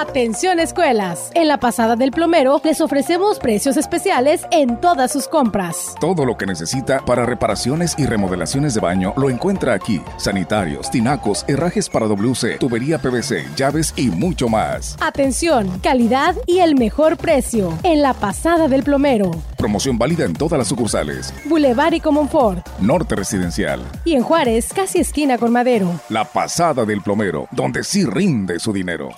[0.00, 1.32] Atención escuelas.
[1.34, 5.96] En la pasada del plomero les ofrecemos precios especiales en todas sus compras.
[6.00, 10.00] Todo lo que necesita para reparaciones y remodelaciones de baño lo encuentra aquí.
[10.16, 14.96] Sanitarios, tinacos, herrajes para WC, tubería PVC, llaves y mucho más.
[15.00, 17.76] Atención, calidad y el mejor precio.
[17.82, 19.32] En la pasada del plomero.
[19.56, 21.34] Promoción válida en todas las sucursales.
[21.46, 22.64] Boulevard y Comonfort.
[22.78, 23.80] Norte Residencial.
[24.04, 26.00] Y en Juárez, casi esquina con Madero.
[26.08, 29.08] La pasada del plomero, donde sí rinde su dinero.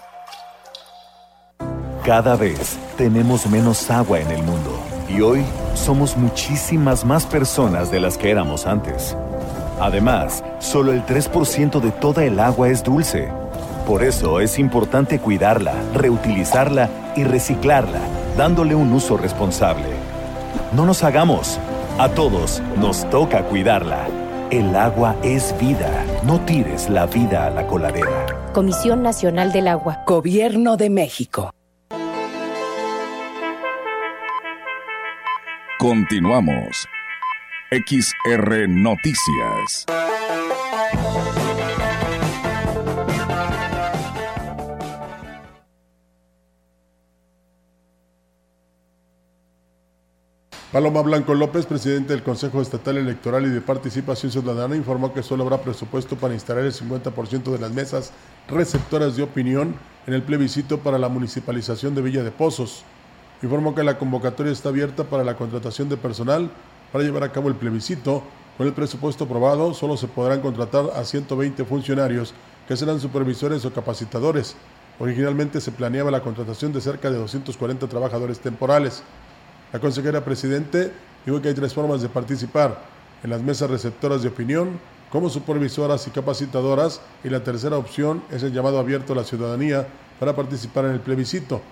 [2.05, 5.45] Cada vez tenemos menos agua en el mundo y hoy
[5.75, 9.15] somos muchísimas más personas de las que éramos antes.
[9.79, 13.29] Además, solo el 3% de toda el agua es dulce.
[13.87, 18.01] Por eso es importante cuidarla, reutilizarla y reciclarla,
[18.35, 19.89] dándole un uso responsable.
[20.73, 21.59] No nos hagamos.
[21.99, 24.07] A todos nos toca cuidarla.
[24.51, 25.91] El agua es vida.
[26.25, 28.25] No tires la vida a la coladera.
[28.55, 30.03] Comisión Nacional del Agua.
[30.07, 31.53] Gobierno de México.
[35.81, 36.87] Continuamos.
[37.71, 39.87] XR Noticias.
[50.71, 55.45] Paloma Blanco López, presidente del Consejo Estatal Electoral y de Participación Ciudadana, informó que solo
[55.45, 58.13] habrá presupuesto para instalar el 50% de las mesas
[58.49, 59.75] receptoras de opinión
[60.07, 62.85] en el plebiscito para la municipalización de Villa de Pozos.
[63.43, 66.51] Informó que la convocatoria está abierta para la contratación de personal
[66.93, 68.23] para llevar a cabo el plebiscito.
[68.59, 72.35] Con el presupuesto aprobado, solo se podrán contratar a 120 funcionarios
[72.69, 74.57] que serán supervisores o capacitadores.
[74.99, 79.03] Originalmente se planeaba la contratación de cerca de 240 trabajadores temporales.
[79.73, 80.93] La consejera presidente
[81.25, 82.79] dijo que hay tres formas de participar
[83.23, 84.79] en las mesas receptoras de opinión,
[85.11, 89.87] como supervisoras y capacitadoras y la tercera opción es el llamado abierto a la ciudadanía
[90.19, 91.63] para participar en el plebiscito.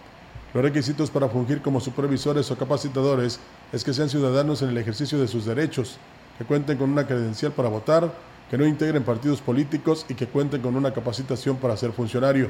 [0.54, 3.38] Los requisitos para fungir como supervisores o capacitadores
[3.70, 5.98] es que sean ciudadanos en el ejercicio de sus derechos,
[6.38, 8.10] que cuenten con una credencial para votar,
[8.50, 12.48] que no integren partidos políticos y que cuenten con una capacitación para ser funcionario.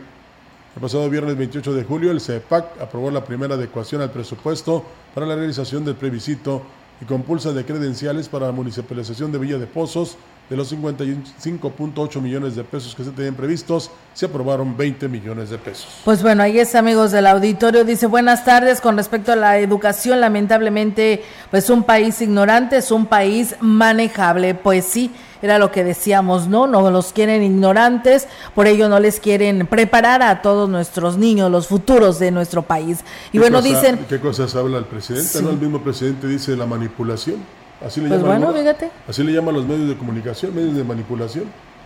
[0.76, 5.26] El pasado viernes 28 de julio, el CEPAC aprobó la primera adecuación al presupuesto para
[5.26, 6.62] la realización del plebiscito
[7.00, 10.16] y compulsa de credenciales para la municipalización de Villa de Pozos
[10.48, 15.58] de los 55.8 millones de pesos que se tenían previstos, se aprobaron 20 millones de
[15.58, 16.00] pesos.
[16.04, 18.80] Pues bueno, ahí es amigos del auditorio, dice buenas tardes.
[18.80, 24.86] Con respecto a la educación, lamentablemente pues un país ignorante es un país manejable, pues
[24.86, 26.66] sí, era lo que decíamos, ¿no?
[26.66, 31.66] No los quieren ignorantes, por ello no les quieren preparar a todos nuestros niños, los
[31.66, 33.00] futuros de nuestro país.
[33.32, 34.06] Y bueno, dicen...
[34.08, 35.42] ¿Qué cosas habla el presidente?
[35.42, 35.50] ¿no?
[35.50, 37.36] El mismo presidente dice la manipulación.
[37.84, 38.90] Así le pues llaman, bueno, fíjate.
[39.06, 41.44] Así le llaman los medios de comunicación, medios de manipulación.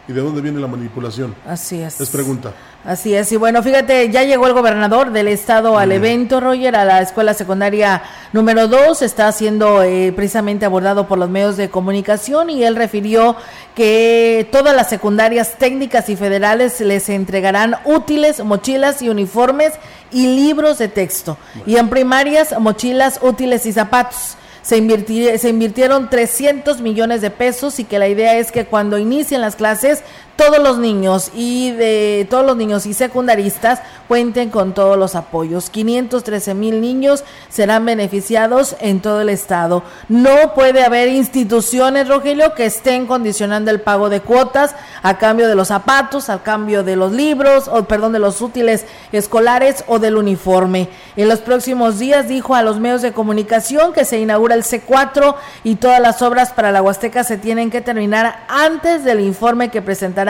[0.09, 1.33] ¿Y de dónde viene la manipulación?
[1.47, 2.01] Así es.
[2.01, 2.53] Es pregunta.
[2.85, 3.31] Así es.
[3.31, 7.35] Y bueno, fíjate, ya llegó el gobernador del estado al evento, Roger, a la escuela
[7.35, 9.03] secundaria número 2.
[9.03, 13.37] Está siendo eh, precisamente abordado por los medios de comunicación y él refirió
[13.77, 19.75] que todas las secundarias técnicas y federales les entregarán útiles, mochilas y uniformes
[20.11, 21.39] y libros de texto.
[21.65, 27.85] Y en primarias, mochilas, útiles y zapatos se, se invirtieron 300 millones de pesos y
[27.85, 30.03] que la idea es que cuando inicien las clases
[30.37, 35.71] todos los niños y de todos los niños y secundaristas cuenten con todos los apoyos.
[35.71, 39.83] 513 mil niños serán beneficiados en todo el estado.
[40.09, 45.55] No puede haber instituciones, Rogelio, que estén condicionando el pago de cuotas a cambio de
[45.55, 50.17] los zapatos, a cambio de los libros, o perdón, de los útiles escolares o del
[50.17, 50.89] uniforme.
[51.17, 55.35] En los próximos días dijo a los medios de comunicación que se inaugura el C4
[55.65, 59.83] y todas las obras para la Huasteca se tienen que terminar antes del informe que
[59.83, 60.22] presentará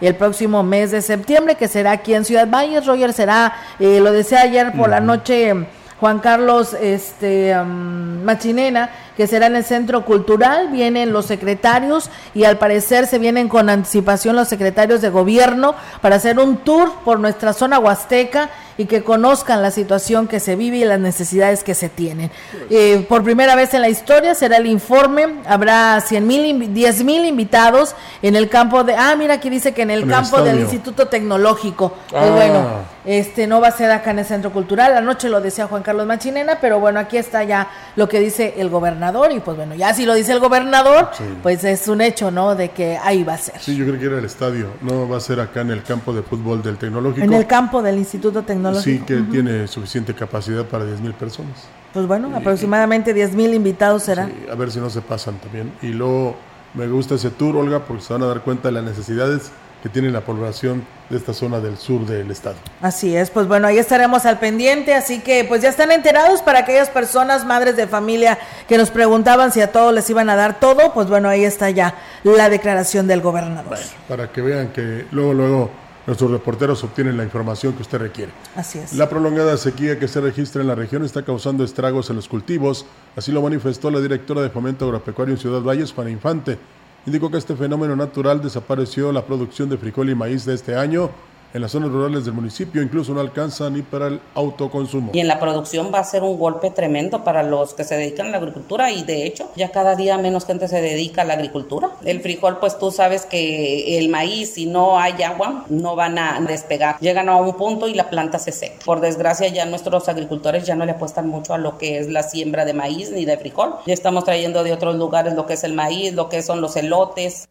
[0.00, 2.86] el próximo mes de septiembre, que será aquí en Ciudad Valles.
[2.86, 5.66] Roger será, eh, lo decía ayer por la noche
[6.00, 12.58] Juan Carlos este, Machinena, que será en el Centro Cultural, vienen los secretarios y al
[12.58, 17.52] parecer se vienen con anticipación los secretarios de gobierno para hacer un tour por nuestra
[17.52, 21.88] zona huasteca y que conozcan la situación que se vive y las necesidades que se
[21.88, 22.30] tienen.
[22.68, 27.24] Eh, por primera vez en la historia será el informe, habrá 100 mil, 10 mil
[27.24, 31.08] invitados en el campo de, ah, mira aquí dice que en el campo del Instituto
[31.08, 31.94] Tecnológico.
[32.10, 32.30] Pues ah.
[32.34, 32.66] bueno,
[33.06, 36.06] este no va a ser acá en el Centro Cultural, anoche lo decía Juan Carlos
[36.06, 39.94] Machinena, pero bueno, aquí está ya lo que dice el gobernador y pues bueno, ya
[39.94, 41.10] si lo dice el gobernador,
[41.42, 42.54] pues es un hecho, ¿no?
[42.54, 43.60] De que ahí va a ser.
[43.60, 46.12] Sí, yo creo que era el estadio, no va a ser acá en el campo
[46.12, 47.24] de fútbol del Tecnológico.
[47.24, 48.82] En el campo del Instituto Tecnológico.
[48.84, 51.66] Sí, que tiene suficiente capacidad para 10 mil personas.
[51.92, 54.32] Pues bueno, aproximadamente 10 mil invitados serán.
[54.50, 55.72] a ver si no se pasan también.
[55.82, 56.36] Y luego
[56.74, 59.50] me gusta ese tour, Olga, porque se van a dar cuenta de las necesidades
[59.82, 62.56] que tiene la población de esta zona del sur del estado.
[62.82, 66.60] Así es, pues bueno, ahí estaremos al pendiente, así que pues ya están enterados para
[66.60, 70.58] aquellas personas, madres de familia, que nos preguntaban si a todos les iban a dar
[70.58, 73.78] todo, pues bueno, ahí está ya la declaración del gobernador.
[74.08, 75.70] para que vean que luego, luego
[76.06, 78.30] Nuestros reporteros obtienen la información que usted requiere.
[78.54, 78.92] Así es.
[78.92, 82.86] La prolongada sequía que se registra en la región está causando estragos en los cultivos,
[83.16, 86.58] así lo manifestó la directora de Fomento Agropecuario en Ciudad Valles, Para Infante.
[87.06, 91.10] Indicó que este fenómeno natural desapareció la producción de frijol y maíz de este año
[91.56, 95.12] en las zonas rurales del municipio incluso no alcanza ni para el autoconsumo.
[95.14, 98.26] Y en la producción va a ser un golpe tremendo para los que se dedican
[98.26, 101.32] a la agricultura y de hecho ya cada día menos gente se dedica a la
[101.32, 101.90] agricultura.
[102.04, 106.38] El frijol pues tú sabes que el maíz si no hay agua no van a
[106.42, 106.98] despegar.
[107.00, 108.76] Llegan a un punto y la planta se seca.
[108.84, 112.22] Por desgracia ya nuestros agricultores ya no le apuestan mucho a lo que es la
[112.22, 113.76] siembra de maíz ni de frijol.
[113.86, 116.76] Ya estamos trayendo de otros lugares lo que es el maíz, lo que son los
[116.76, 117.48] elotes.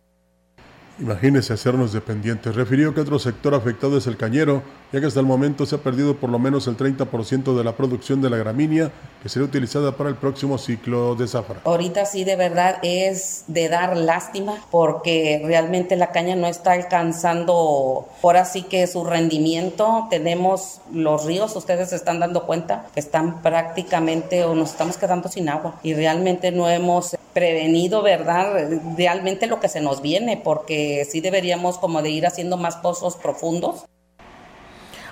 [1.00, 2.56] Imagínese hacernos dependientes.
[2.56, 5.80] Refirió que otro sector afectado es el cañero, ya que hasta el momento se ha
[5.80, 9.98] perdido por lo menos el 30% de la producción de la gramínea que será utilizada
[9.98, 11.62] para el próximo ciclo de zafra.
[11.64, 18.08] Ahorita sí de verdad es de dar lástima porque realmente la caña no está alcanzando
[18.22, 20.08] por así que su rendimiento.
[20.10, 25.30] Tenemos los ríos, ustedes se están dando cuenta que están prácticamente o nos estamos quedando
[25.30, 28.70] sin agua y realmente no hemos prevenido, ¿verdad?
[28.96, 33.18] Realmente lo que se nos viene porque sí deberíamos como de ir haciendo más pozos
[33.18, 33.86] profundos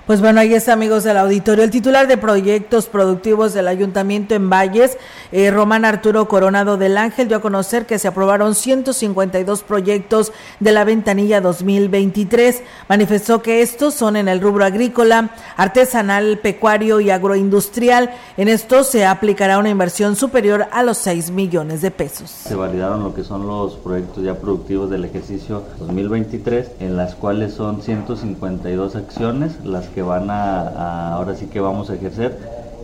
[0.05, 1.63] Pues bueno, ahí está, amigos del auditorio.
[1.63, 4.97] El titular de proyectos productivos del Ayuntamiento en Valles,
[5.31, 10.73] eh, Román Arturo Coronado del Ángel, dio a conocer que se aprobaron 152 proyectos de
[10.73, 12.63] la ventanilla 2023.
[12.89, 18.11] Manifestó que estos son en el rubro agrícola, artesanal, pecuario y agroindustrial.
[18.35, 22.29] En esto se aplicará una inversión superior a los 6 millones de pesos.
[22.29, 27.53] Se validaron lo que son los proyectos ya productivos del ejercicio 2023, en las cuales
[27.53, 32.37] son 152 acciones, las que van a, ahora sí que vamos a ejercer,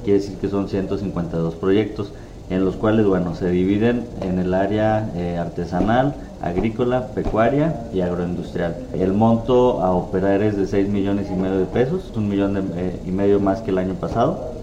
[0.03, 2.11] quiere decir que son 152 proyectos,
[2.49, 8.75] en los cuales, bueno, se dividen en el área eh, artesanal, agrícola, pecuaria y agroindustrial.
[8.93, 12.99] El monto a operar es de 6 millones y medio de pesos, un millón eh,
[13.05, 14.58] y medio más que el año pasado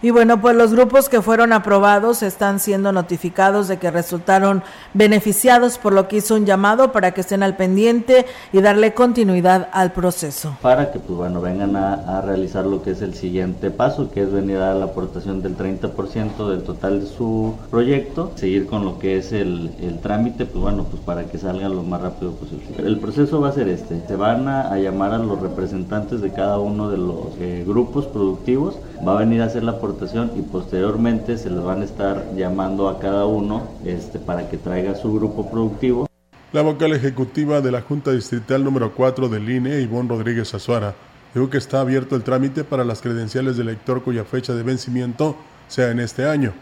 [0.00, 4.62] y bueno, pues los grupos que fueron aprobados están siendo notificados de que resultaron
[4.94, 9.68] beneficiados, por lo que hizo un llamado para que estén al pendiente y darle continuidad
[9.72, 10.56] al proceso.
[10.62, 14.32] Para que, pues bueno, vengan a, realizar lo que es el siguiente paso, que es
[14.32, 19.18] venir a la aportación del 30% del total de su proyecto, seguir con lo que
[19.18, 19.70] es el,
[20.02, 22.66] trámite, pues bueno, pues para que salgan lo más rápido posible.
[22.78, 26.60] El proceso va a ser este, se van a, llamar a los representantes de cada
[26.60, 28.76] uno de los eh, grupos productivos,
[29.06, 29.87] va a venir a hacer la aportación
[30.36, 34.94] y posteriormente se les van a estar llamando a cada uno este, para que traiga
[34.94, 36.06] su grupo productivo.
[36.52, 40.94] La vocal ejecutiva de la Junta Distrital número 4 del INE, Ivonne Rodríguez Azuara,
[41.34, 45.36] dijo que está abierto el trámite para las credenciales del elector cuya fecha de vencimiento
[45.68, 46.52] sea en este año.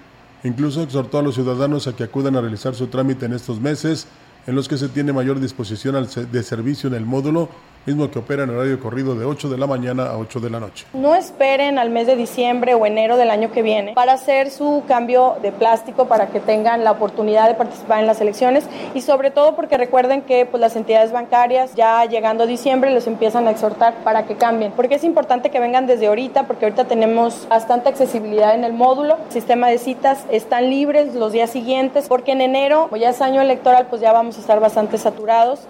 [0.44, 4.06] Incluso exhortó a los ciudadanos a que acudan a realizar su trámite en estos meses
[4.46, 7.48] en los que se tiene mayor disposición de servicio en el módulo
[7.86, 10.60] mismo que opera en horario corrido de 8 de la mañana a 8 de la
[10.60, 10.86] noche.
[10.92, 14.82] No esperen al mes de diciembre o enero del año que viene para hacer su
[14.88, 18.64] cambio de plástico para que tengan la oportunidad de participar en las elecciones
[18.94, 23.06] y sobre todo porque recuerden que pues, las entidades bancarias ya llegando a diciembre los
[23.06, 26.84] empiezan a exhortar para que cambien, porque es importante que vengan desde ahorita porque ahorita
[26.84, 32.08] tenemos bastante accesibilidad en el módulo, el sistema de citas están libres los días siguientes
[32.08, 35.66] porque en enero, como ya es año electoral, pues ya vamos a estar bastante saturados.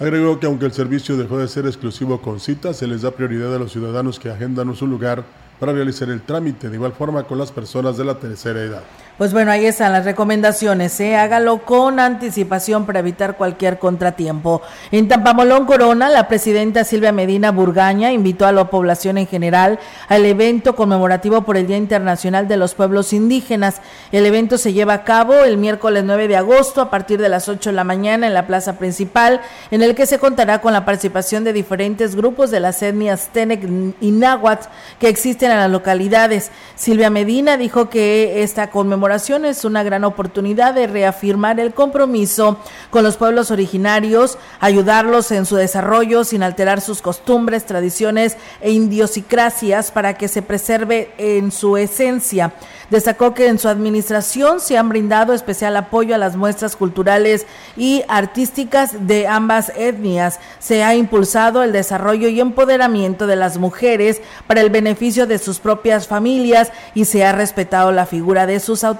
[0.00, 3.52] Agregó que aunque el servicio dejó de ser exclusivo con citas, se les da prioridad
[3.52, 5.24] a los ciudadanos que agendan su lugar
[5.58, 8.82] para realizar el trámite, de igual forma con las personas de la tercera edad.
[9.18, 11.16] Pues bueno, ahí están las recomendaciones, ¿eh?
[11.16, 14.62] hágalo con anticipación para evitar cualquier contratiempo.
[14.92, 20.24] En Tampamolón Corona, la presidenta Silvia Medina Burgaña invitó a la población en general al
[20.24, 23.80] evento conmemorativo por el Día Internacional de los Pueblos Indígenas.
[24.12, 27.48] El evento se lleva a cabo el miércoles 9 de agosto a partir de las
[27.48, 29.40] 8 de la mañana en la plaza principal,
[29.72, 33.68] en el que se contará con la participación de diferentes grupos de las etnias Tenec
[34.00, 34.68] y Náhuatl
[35.00, 36.52] que existen en las localidades.
[36.76, 42.58] Silvia Medina dijo que esta conmemoración es una gran oportunidad de reafirmar el compromiso
[42.90, 49.90] con los pueblos originarios, ayudarlos en su desarrollo sin alterar sus costumbres, tradiciones e idiosincrasias
[49.90, 52.52] para que se preserve en su esencia.
[52.90, 57.46] Destacó que en su administración se han brindado especial apoyo a las muestras culturales
[57.76, 60.40] y artísticas de ambas etnias.
[60.58, 65.58] Se ha impulsado el desarrollo y empoderamiento de las mujeres para el beneficio de sus
[65.58, 68.97] propias familias y se ha respetado la figura de sus autoridades,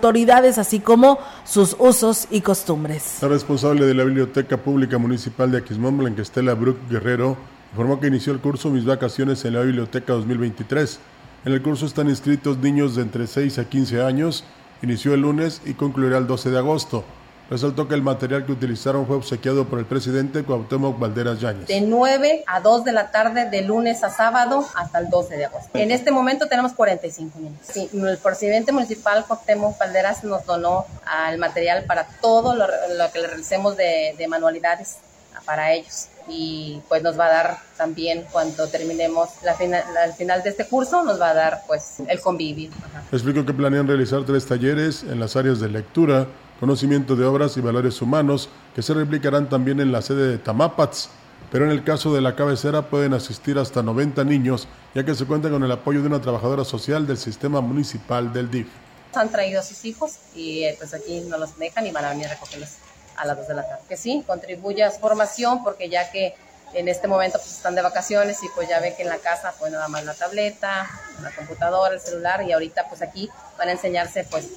[0.59, 3.19] así como sus usos y costumbres.
[3.23, 7.37] La responsable de la Biblioteca Pública Municipal de Aquismón, Blanquestela Bruc Guerrero,
[7.73, 11.01] informó que inició el curso Mis Vacaciones en la Biblioteca 2023
[11.45, 14.45] en el curso están inscritos niños de entre 6 a 15 años.
[14.83, 17.05] Inició el lunes y concluirá el 12 de agosto.
[17.51, 21.67] Resaltó que el material que utilizaron fue obsequiado por el presidente Cuauhtémoc Valderas Yáñez.
[21.67, 25.47] De 9 a 2 de la tarde, de lunes a sábado, hasta el 12 de
[25.47, 25.71] agosto.
[25.73, 27.59] En este momento tenemos 45 niños.
[27.63, 32.67] Sí, el presidente municipal Cuauhtémoc Valderas nos donó al material para todo lo,
[33.13, 34.99] que le realicemos de, de manualidades
[35.47, 40.43] para ellos y pues nos va a dar también cuando terminemos la final, al final
[40.43, 42.71] de este curso nos va a dar pues el convivir.
[43.11, 46.27] Explico que planean realizar tres talleres en las áreas de lectura,
[46.61, 51.11] conocimiento de obras y valores humanos que se replicarán también en la sede de Tamapats,
[51.51, 55.25] pero en el caso de la cabecera pueden asistir hasta 90 niños, ya que se
[55.25, 58.69] cuenta con el apoyo de una trabajadora social del sistema municipal del DIF.
[59.15, 62.11] Han traído a sus hijos y eh, pues aquí no los dejan y van a
[62.11, 62.77] venir a recogerlos
[63.17, 63.83] a las 2 de la tarde.
[63.89, 66.35] Que sí, contribuye a su formación porque ya que
[66.75, 69.55] en este momento pues están de vacaciones y pues ya ven que en la casa
[69.59, 70.89] pues nada más la tableta,
[71.23, 74.49] la computadora, el celular y ahorita pues aquí van a enseñarse pues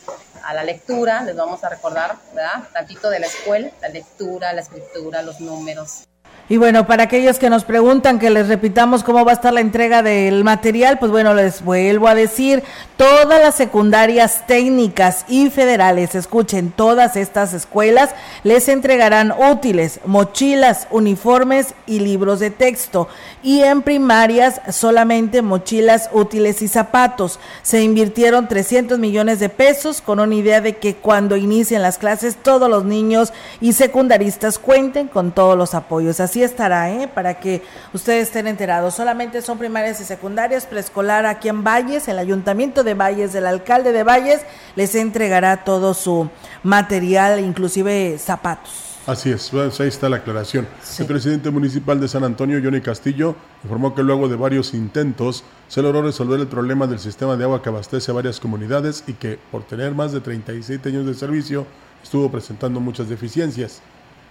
[0.43, 2.63] a la lectura, les vamos a recordar, ¿verdad?
[2.73, 6.03] Tantito de la escuela, la lectura, la escritura, los números.
[6.51, 9.61] Y bueno, para aquellos que nos preguntan que les repitamos cómo va a estar la
[9.61, 12.61] entrega del material, pues bueno, les vuelvo a decir,
[12.97, 18.09] todas las secundarias técnicas y federales, escuchen, todas estas escuelas
[18.43, 23.07] les entregarán útiles, mochilas, uniformes y libros de texto.
[23.43, 27.39] Y en primarias solamente mochilas, útiles y zapatos.
[27.61, 32.35] Se invirtieron 300 millones de pesos con una idea de que cuando inicien las clases
[32.35, 33.31] todos los niños
[33.61, 36.19] y secundaristas cuenten con todos los apoyos.
[36.19, 37.07] Así estará, ¿eh?
[37.07, 37.61] para que
[37.93, 38.95] ustedes estén enterados.
[38.95, 43.91] Solamente son primarias y secundarias, preescolar aquí en Valles, el ayuntamiento de Valles, el alcalde
[43.91, 44.41] de Valles,
[44.75, 46.29] les entregará todo su
[46.63, 48.91] material, inclusive zapatos.
[49.07, 50.67] Así es, ahí está la aclaración.
[50.99, 55.81] El presidente municipal de San Antonio, Johnny Castillo, informó que luego de varios intentos se
[55.81, 59.39] logró resolver el problema del sistema de agua que abastece a varias comunidades y que,
[59.49, 61.65] por tener más de 37 años de servicio,
[62.03, 63.81] estuvo presentando muchas deficiencias.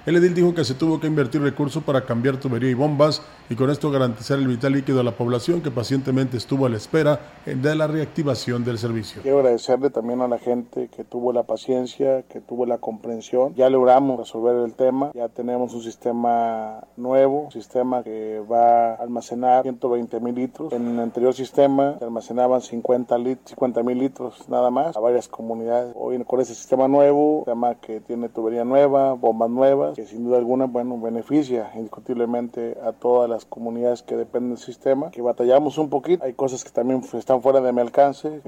[0.07, 3.57] El edil dijo que se tuvo que invertir recursos para cambiar tubería y bombas y
[3.57, 7.19] con esto garantizar el vital líquido a la población que pacientemente estuvo a la espera
[7.45, 9.23] de la reactivación del servicio.
[9.23, 13.53] Quiero agradecerle también a la gente que tuvo la paciencia, que tuvo la comprensión.
[13.57, 18.95] Ya logramos resolver el tema, ya tenemos un sistema nuevo, un sistema que va a
[18.95, 20.73] almacenar 120 mil litros.
[20.73, 25.93] En el anterior sistema se almacenaban 50 mil litros nada más a varias comunidades.
[25.97, 30.39] Hoy con ese sistema nuevo, sistema que tiene tubería nueva, bombas nuevas, que sin duda
[30.39, 35.91] alguna, bueno, beneficia indiscutiblemente a todas las comunidades que dependen del sistema, que batallamos un
[35.91, 38.43] poquito, hay cosas que también están fuera de mi alcance.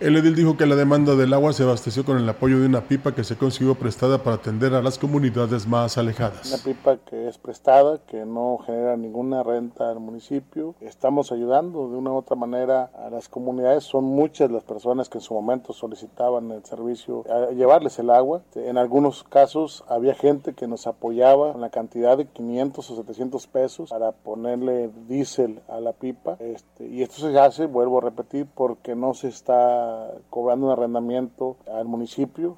[0.00, 2.82] El edil dijo que la demanda del agua se abasteció con el apoyo de una
[2.82, 6.46] pipa que se consiguió prestada para atender a las comunidades más alejadas.
[6.46, 10.76] Una pipa que es prestada, que no genera ninguna renta al municipio.
[10.80, 13.82] Estamos ayudando de una u otra manera a las comunidades.
[13.82, 18.42] Son muchas las personas que en su momento solicitaban el servicio, a llevarles el agua.
[18.54, 23.46] En algunos casos había gente que nos apoyaba con la cantidad de 500 o 700
[23.48, 26.36] pesos para ponerle diésel a la pipa.
[26.38, 29.87] Este, y esto se hace, vuelvo a repetir, porque no se está
[30.30, 32.56] cobrando un arrendamiento al municipio.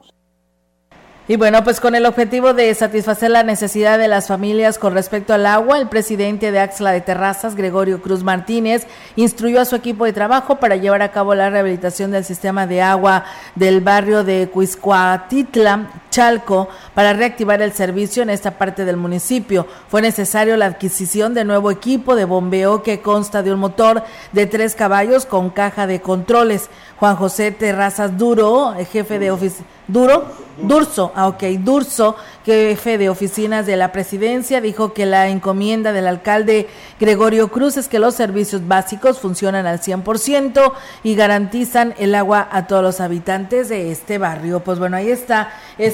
[1.30, 5.32] Y bueno, pues con el objetivo de satisfacer la necesidad de las familias con respecto
[5.32, 10.06] al agua, el presidente de Axla de Terrazas, Gregorio Cruz Martínez, instruyó a su equipo
[10.06, 14.48] de trabajo para llevar a cabo la rehabilitación del sistema de agua del barrio de
[14.48, 19.66] Cuiscuatitla, Chalco, para reactivar el servicio en esta parte del municipio.
[19.88, 24.02] Fue necesario la adquisición de nuevo equipo de bombeo que consta de un motor
[24.32, 26.68] de tres caballos con caja de controles.
[26.96, 29.66] Juan José Terrazas Duro, jefe de oficina.
[29.88, 30.24] Duro,
[30.62, 36.06] Durso, ah, ok, Durso, jefe de oficinas de la presidencia, dijo que la encomienda del
[36.06, 36.68] alcalde
[37.00, 42.66] Gregorio Cruz es que los servicios básicos funcionan al 100% y garantizan el agua a
[42.66, 44.60] todos los habitantes de este barrio.
[44.60, 45.50] Pues bueno, ahí está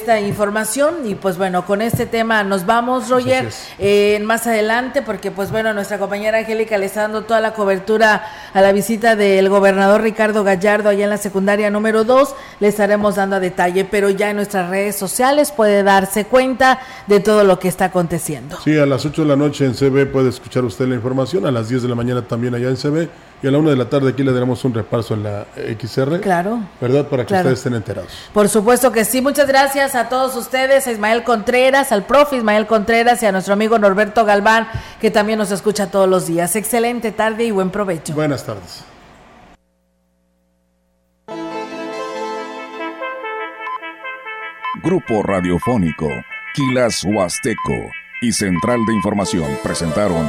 [0.07, 3.49] esta información y pues bueno, con este tema nos vamos, Roger,
[3.81, 8.25] eh, más adelante, porque pues bueno, nuestra compañera Angélica le está dando toda la cobertura
[8.55, 13.17] a la visita del gobernador Ricardo Gallardo allá en la secundaria número 2, le estaremos
[13.17, 16.79] dando a detalle pero ya en nuestras redes sociales puede darse cuenta
[17.09, 18.59] de todo lo que está aconteciendo.
[18.63, 21.51] Sí, a las 8 de la noche en CB puede escuchar usted la información, a
[21.51, 23.09] las 10 de la mañana también allá en CB
[23.43, 26.21] y a la 1 de la tarde aquí le daremos un repaso en la XR.
[26.21, 26.61] Claro.
[26.81, 27.07] ¿Verdad?
[27.07, 28.11] Para que ustedes estén enterados.
[28.33, 29.21] Por supuesto que sí.
[29.21, 33.53] Muchas gracias a todos ustedes, a Ismael Contreras, al profe Ismael Contreras y a nuestro
[33.53, 34.69] amigo Norberto Galván,
[35.01, 36.57] que también nos escucha todos los días.
[36.57, 38.15] Excelente tarde y buen provecho.
[38.15, 38.85] Buenas tardes.
[44.83, 46.09] Grupo Radiofónico,
[46.55, 47.91] Quilas Huasteco
[48.23, 50.29] y Central de Información presentaron